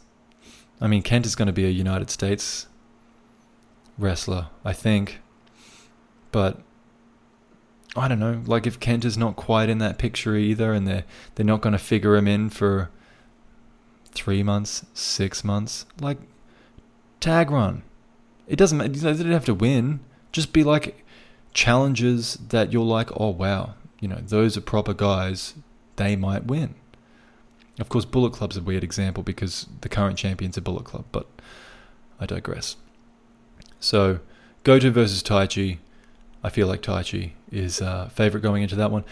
[0.79, 2.67] I mean, Kenta's going to be a United States
[3.97, 5.19] wrestler, I think.
[6.31, 6.59] But
[7.95, 8.41] I don't know.
[8.45, 11.03] Like if Kenta's not quite in that picture either, and they're
[11.35, 12.89] they're not going to figure him in for
[14.11, 16.17] three months, six months, like
[17.19, 17.83] tag run.
[18.47, 18.77] It doesn't.
[18.77, 18.89] matter.
[18.89, 19.99] They don't have to win.
[20.31, 21.05] Just be like
[21.53, 25.55] challenges that you're like, oh wow, you know, those are proper guys.
[25.97, 26.75] They might win.
[27.79, 31.27] Of course, Bullet Club's a weird example because the current champion's a Bullet Club, but
[32.19, 32.77] I digress.
[33.79, 34.19] So,
[34.63, 35.79] Goto versus Taichi.
[36.43, 39.03] I feel like Taichi is uh, favorite going into that one.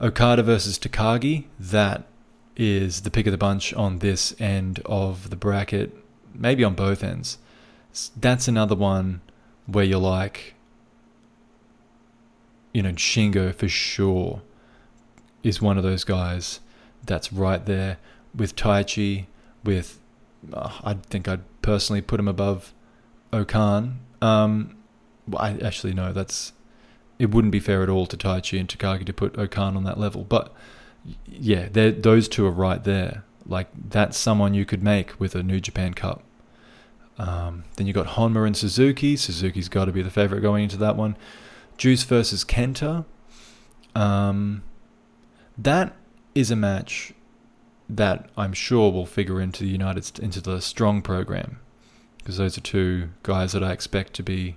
[0.00, 1.44] Okada versus Takagi.
[1.58, 2.04] That
[2.56, 5.96] is the pick of the bunch on this end of the bracket,
[6.34, 7.38] maybe on both ends.
[8.16, 9.20] That's another one
[9.66, 10.54] where you're like,
[12.72, 14.42] you know, Shingo for sure
[15.42, 16.60] is one of those guys
[17.04, 17.98] that's right there
[18.34, 19.26] with Taichi,
[19.64, 19.98] with
[20.52, 22.72] uh, I think I'd personally put him above
[23.32, 24.00] O-Khan.
[24.22, 24.76] Um,
[25.36, 26.52] I actually no, that's
[27.20, 30.00] it wouldn't be fair at all to Taichi and Takagi to put O-Khan on that
[30.00, 30.24] level.
[30.24, 30.54] But
[31.26, 33.24] yeah, those two are right there.
[33.44, 36.22] Like that's someone you could make with a New Japan Cup.
[37.18, 39.16] Um, then you got Honma and Suzuki.
[39.16, 41.14] Suzuki's got to be the favorite going into that one.
[41.76, 43.04] Juice versus Kenta.
[43.94, 44.62] Um,
[45.58, 45.94] that
[46.34, 47.12] is a match
[47.86, 51.58] that I'm sure will figure into the United into the Strong program
[52.16, 54.56] because those are two guys that I expect to be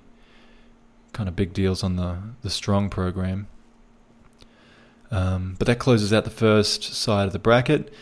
[1.14, 3.48] kind of big deals on the the Strong program.
[5.12, 7.94] Um, but that closes out the first side of the bracket.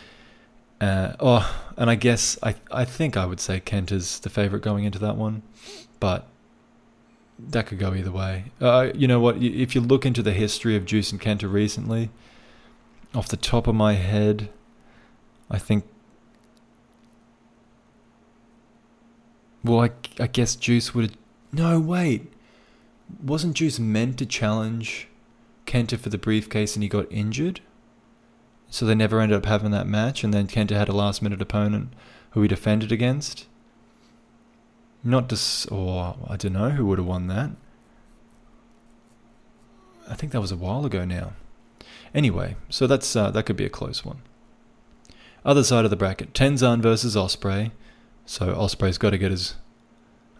[0.80, 4.84] Uh, oh, and I guess I I think I would say Kenta's the favorite going
[4.84, 5.42] into that one,
[6.00, 6.26] but
[7.38, 8.46] that could go either way.
[8.60, 9.36] Uh, you know what?
[9.36, 12.10] If you look into the history of Juice and Kenta recently,
[13.14, 14.48] off the top of my head,
[15.50, 15.84] I think
[19.64, 21.16] Well, I, I guess Juice would.
[21.52, 22.32] No, wait.
[23.20, 25.08] Wasn't Juice meant to challenge
[25.66, 27.60] Kenta for the briefcase and he got injured?
[28.70, 31.42] So they never ended up having that match, and then Kenta had a last minute
[31.42, 31.92] opponent
[32.30, 33.46] who he defended against?
[35.04, 35.70] Not just.
[35.70, 37.50] Or I don't know who would have won that.
[40.08, 41.32] I think that was a while ago now.
[42.14, 44.22] Anyway, so that's uh, that could be a close one.
[45.44, 47.72] Other side of the bracket: Tenzan versus Ospreay.
[48.24, 49.54] So Ospreay's got to get his.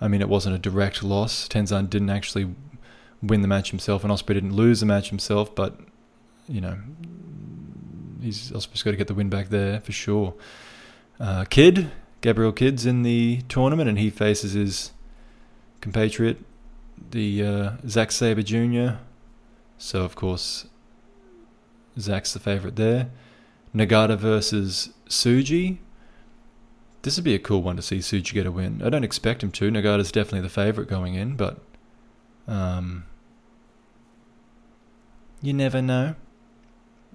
[0.02, 1.48] I mean, it wasn't a direct loss.
[1.48, 2.54] Tenzan didn't actually
[3.22, 5.54] win the match himself, and Ospreay didn't lose the match himself.
[5.54, 5.78] But
[6.48, 6.76] you know,
[8.20, 10.34] he's Ospreay's got to get the win back there for sure.
[11.20, 14.90] Uh, Kidd, Gabriel Kidd's in the tournament, and he faces his
[15.80, 16.38] compatriot,
[17.10, 18.96] the uh, Zack Sabre Jr.
[19.78, 20.66] So of course,
[21.98, 23.10] Zack's the favorite there.
[23.74, 25.78] Nagata versus Tsuji.
[27.02, 28.80] This would be a cool one to see Tsuji get a win.
[28.84, 29.70] I don't expect him to.
[29.70, 31.58] Nagata's definitely the favourite going in, but
[32.46, 33.04] um,
[35.40, 36.14] you never know.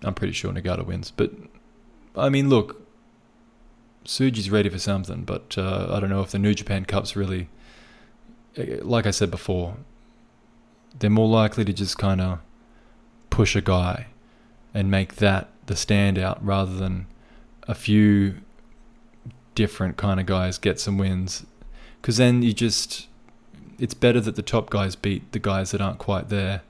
[0.04, 1.32] I'm pretty sure Nagata wins, but
[2.16, 2.86] I mean, look,
[4.06, 7.50] Tsuji's ready for something, but uh, I don't know if the New Japan Cup's really,
[8.56, 9.78] eh, like I said before,
[10.98, 12.40] they're more likely to just kind of
[13.30, 14.08] push a guy
[14.74, 17.08] and make that the standout rather than
[17.64, 18.38] a few
[19.58, 21.44] different kind of guys get some wins.
[22.00, 23.08] because then you just
[23.80, 26.62] it's better that the top guys beat the guys that aren't quite there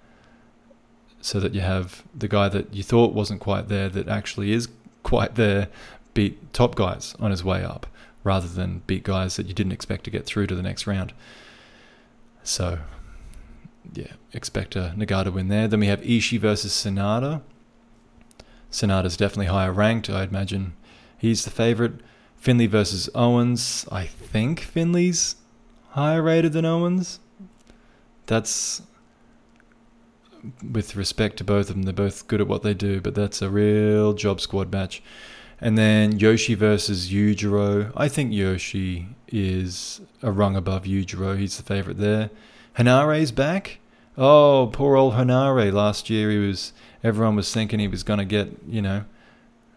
[1.19, 4.69] so that you have the guy that you thought wasn't quite there that actually is
[5.03, 5.67] quite there
[6.13, 7.85] beat top guys on his way up
[8.23, 11.11] rather than beat guys that you didn't expect to get through to the next round.
[12.43, 12.79] So,
[13.93, 15.67] yeah, expect a Nagata win there.
[15.67, 17.41] Then we have Ishii versus Sanada.
[18.71, 20.09] Sanada's definitely higher ranked.
[20.09, 20.73] I'd imagine
[21.17, 21.99] he's the favorite.
[22.47, 23.85] Finlay versus Owens.
[23.91, 25.35] I think Finlay's
[25.89, 27.19] higher rated than Owens.
[28.25, 28.81] That's
[30.63, 31.83] with respect to both of them.
[31.83, 35.03] They're both good at what they do, but that's a real job squad match.
[35.59, 37.91] And then Yoshi versus Yujiro.
[37.97, 41.37] I think Yoshi is a rung above Yujiro.
[41.37, 42.29] He's the favorite there.
[42.77, 43.79] Henare's back.
[44.17, 45.73] Oh, poor old Henare.
[45.73, 46.71] Last year he was.
[47.03, 49.03] Everyone was thinking he was going to get, you know,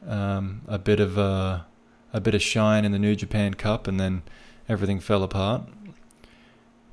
[0.07, 1.67] um, a bit of a,
[2.13, 4.23] a bit of shine in the New Japan Cup, and then
[4.69, 5.63] everything fell apart.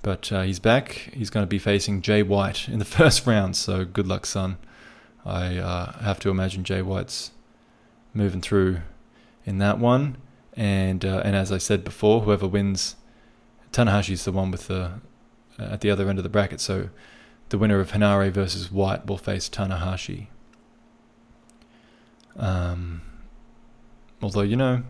[0.02, 1.10] But uh, he's back.
[1.14, 3.56] He's going to be facing Jay White in the first round.
[3.56, 4.58] So good luck, son.
[5.26, 7.32] I uh, have to imagine Jay White's
[8.14, 8.80] moving through
[9.46, 10.18] in that one.
[10.56, 12.96] And uh, and as I said before, whoever wins,
[13.72, 14.94] Tanahashi's the one with the
[15.60, 16.60] uh, at the other end of the bracket.
[16.60, 16.90] So
[17.50, 20.28] the winner of Henare versus White will face Tanahashi.
[22.36, 23.02] Um,
[24.22, 24.84] although you know,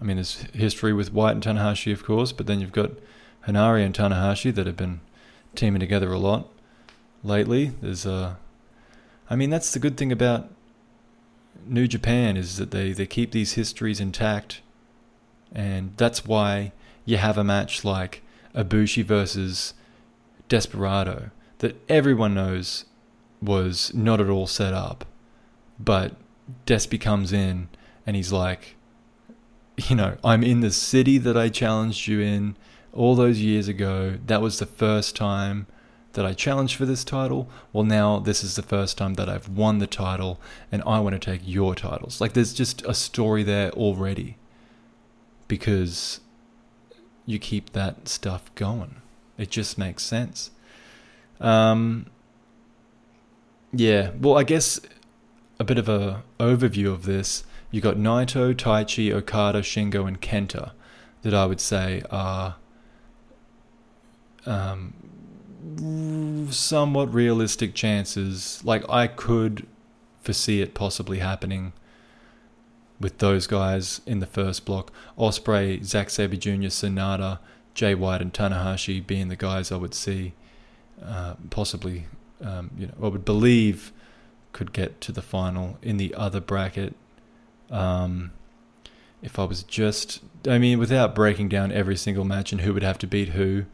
[0.00, 2.92] I mean, there's history with White and Tanahashi, of course, but then you've got
[3.46, 5.00] Henare and Tanahashi that have been
[5.54, 6.48] teaming together a lot
[7.22, 7.72] lately.
[7.82, 8.36] There's uh,
[9.28, 10.48] I mean, that's the good thing about
[11.66, 14.60] New Japan is that they, they keep these histories intact,
[15.52, 16.72] and that's why
[17.04, 18.22] you have a match like
[18.54, 19.74] Ibushi versus
[20.48, 22.86] Desperado that everyone knows
[23.42, 25.04] was not at all set up,
[25.78, 26.16] but
[26.66, 27.68] Despy comes in
[28.06, 28.76] and he's like,
[29.88, 32.56] you know, I'm in the city that I challenged you in
[32.92, 34.18] all those years ago.
[34.26, 35.66] That was the first time
[36.12, 37.48] that I challenged for this title.
[37.72, 40.40] Well, now this is the first time that I've won the title
[40.72, 42.20] and I want to take your titles.
[42.20, 44.36] Like, there's just a story there already
[45.46, 46.20] because
[47.26, 48.96] you keep that stuff going.
[49.38, 50.50] It just makes sense.
[51.40, 52.06] Um,
[53.72, 54.80] yeah, well, I guess
[55.58, 57.44] a bit of a overview of this.
[57.70, 60.72] You got Naito, Taichi, Okada, Shingo, and Kenta
[61.22, 62.56] that I would say are
[64.46, 68.62] um, somewhat realistic chances.
[68.64, 69.66] Like I could
[70.22, 71.72] foresee it possibly happening
[72.98, 74.92] with those guys in the first block.
[75.18, 77.38] Ospreay, Zack Sabre Jr., Sanada,
[77.74, 80.34] Jay White, and Tanahashi being the guys I would see
[81.02, 82.06] uh, possibly,
[82.42, 83.92] um, you know, I would believe
[84.52, 86.94] could get to the final in the other bracket.
[87.70, 88.32] Um,
[89.22, 92.82] if I was just, I mean, without breaking down every single match and who would
[92.82, 93.66] have to beat who,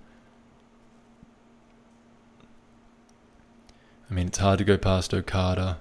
[4.10, 5.78] I mean, it's hard to go past Okada.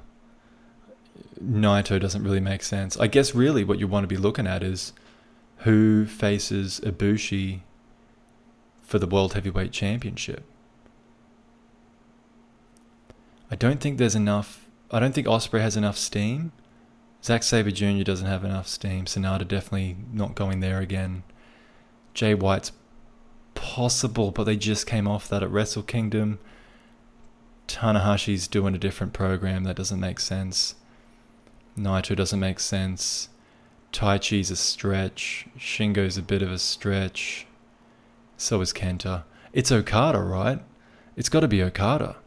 [1.43, 2.97] Naito doesn't really make sense.
[2.97, 4.93] I guess really what you want to be looking at is
[5.59, 7.61] who faces Ibushi
[8.81, 10.43] for the World Heavyweight Championship.
[13.49, 14.67] I don't think there's enough.
[14.91, 16.51] I don't think Ospreay has enough steam.
[17.25, 18.03] Zack Sabre Jr.
[18.03, 19.05] doesn't have enough steam.
[19.05, 21.23] Sanada definitely not going there again.
[22.13, 22.71] Jay White's
[23.55, 26.37] possible, but they just came off that at Wrestle Kingdom.
[27.67, 30.75] Tanahashi's doing a different program that doesn't make sense.
[31.75, 33.29] Naito doesn't make sense.
[33.91, 35.47] Taichi's a stretch.
[35.57, 37.47] Shingo's a bit of a stretch.
[38.37, 39.23] So is Kenta.
[39.51, 40.59] It's Okada, right?
[41.15, 42.17] It's got to be Okada.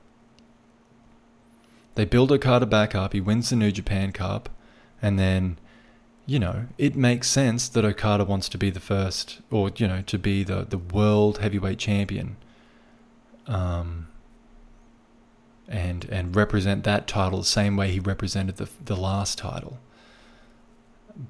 [1.94, 3.12] They build Okada back up.
[3.12, 4.48] He wins the New Japan Cup.
[5.00, 5.58] And then,
[6.26, 10.02] you know, it makes sense that Okada wants to be the first, or, you know,
[10.02, 12.36] to be the, the world heavyweight champion.
[13.46, 14.08] Um,
[15.68, 19.78] and and represent that title the same way he represented the the last title.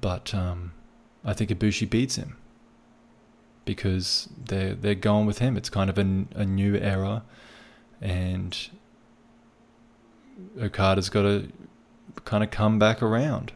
[0.01, 0.71] But um,
[1.25, 2.37] I think Ibushi beats him
[3.65, 5.57] because they're they're going with him.
[5.57, 7.23] It's kind of a, a new era,
[8.01, 8.57] and
[10.59, 11.51] Okada's got to
[12.23, 13.51] kind of come back around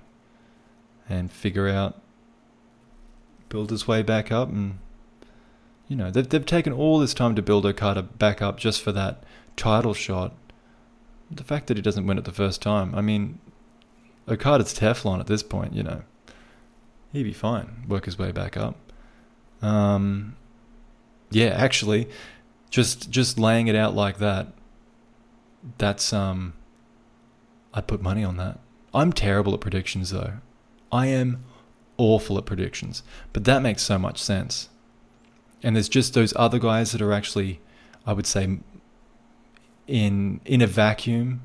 [1.09, 2.01] and figure out,
[3.49, 4.79] build his way back up, and
[5.87, 8.91] you know they've they've taken all this time to build Okada back up just for
[8.91, 9.23] that
[9.55, 10.33] title shot
[11.35, 13.39] the fact that he doesn't win it the first time, I mean,
[14.27, 16.03] Okada's Teflon at this point, you know.
[17.11, 18.75] He'd be fine, work his way back up.
[19.61, 20.35] Um,
[21.29, 22.09] yeah, actually,
[22.69, 24.47] just just laying it out like that,
[25.77, 26.53] that's um,
[27.73, 28.59] I'd put money on that.
[28.93, 30.33] I'm terrible at predictions though.
[30.93, 31.43] I am
[31.97, 33.03] awful at predictions,
[33.33, 34.69] but that makes so much sense.
[35.65, 37.59] and there's just those other guys that are actually,
[38.05, 38.43] I would say,
[39.87, 41.41] in in a vacuum,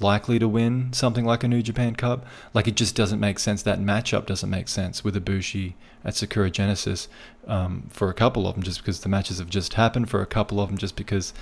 [0.00, 2.24] likely to win something like a New Japan Cup.
[2.54, 3.62] Like it just doesn't make sense.
[3.62, 5.74] That matchup doesn't make sense with Ibushi
[6.04, 7.08] at Sakura Genesis
[7.46, 10.08] um, for a couple of them, just because the matches have just happened.
[10.10, 11.34] For a couple of them, just because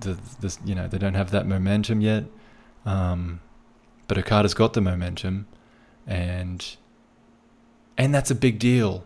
[0.00, 2.24] the the you know they don't have that momentum yet.
[2.84, 3.40] Um,
[4.08, 5.46] but Okada's got the momentum,
[6.06, 6.76] and
[7.98, 9.04] and that's a big deal.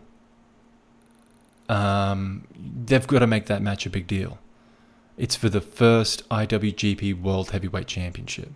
[1.69, 2.47] Um,
[2.85, 4.39] they've got to make that match a big deal.
[5.17, 8.51] It's for the first IWGP World Heavyweight Championship.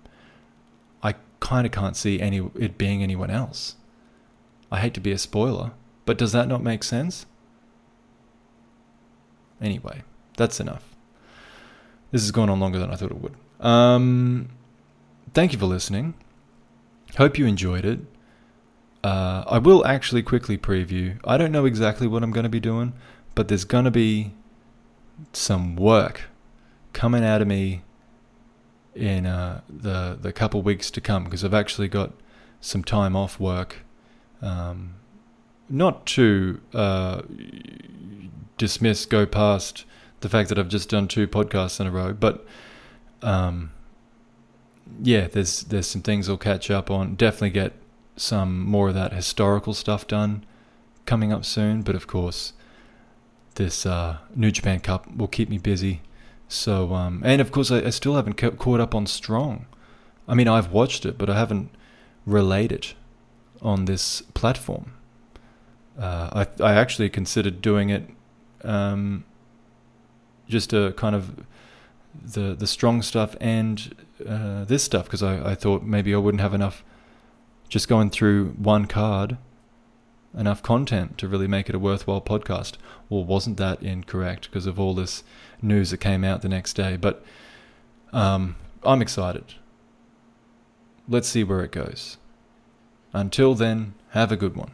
[1.01, 3.75] I kind of can't see any it being anyone else.
[4.71, 5.71] I hate to be a spoiler,
[6.05, 7.25] but does that not make sense?
[9.61, 10.03] Anyway,
[10.37, 10.95] that's enough.
[12.11, 13.35] This has gone on longer than I thought it would.
[13.59, 14.49] Um,
[15.33, 16.13] thank you for listening.
[17.17, 17.99] Hope you enjoyed it.
[19.05, 21.19] Uh, I will actually quickly preview.
[21.23, 22.93] I don't know exactly what I'm going to be doing,
[23.35, 24.33] but there's going to be
[25.31, 26.23] some work
[26.91, 27.83] coming out of me
[28.95, 32.13] in uh, the the couple weeks to come because I've actually got
[32.61, 33.85] some time off work.
[34.41, 34.95] Um,
[35.69, 37.21] not to uh,
[38.57, 39.85] dismiss, go past
[40.21, 42.43] the fact that I've just done two podcasts in a row, but
[43.21, 43.71] um,
[45.03, 47.13] yeah, there's there's some things I'll catch up on.
[47.13, 47.73] Definitely get
[48.15, 50.45] some more of that historical stuff done
[51.05, 51.81] coming up soon.
[51.81, 52.53] But of course,
[53.55, 56.01] this uh, New Japan Cup will keep me busy.
[56.47, 59.65] So, um, and of course, I, I still haven't ca- caught up on Strong.
[60.27, 61.69] I mean, I've watched it, but I haven't
[62.25, 62.93] relayed it
[63.61, 64.93] on this platform.
[65.97, 68.09] Uh, I I actually considered doing it,
[68.63, 69.23] um,
[70.47, 71.45] just a kind of
[72.21, 73.95] the the strong stuff and
[74.27, 76.83] uh, this stuff because I, I thought maybe I wouldn't have enough
[77.69, 79.37] just going through one card
[80.37, 82.73] enough content to really make it a worthwhile podcast.
[83.09, 85.23] Or wasn't that incorrect because of all this
[85.61, 86.97] news that came out the next day?
[86.97, 87.23] But
[88.13, 89.55] um, I'm excited.
[91.07, 92.17] Let's see where it goes.
[93.13, 94.71] Until then, have a good one.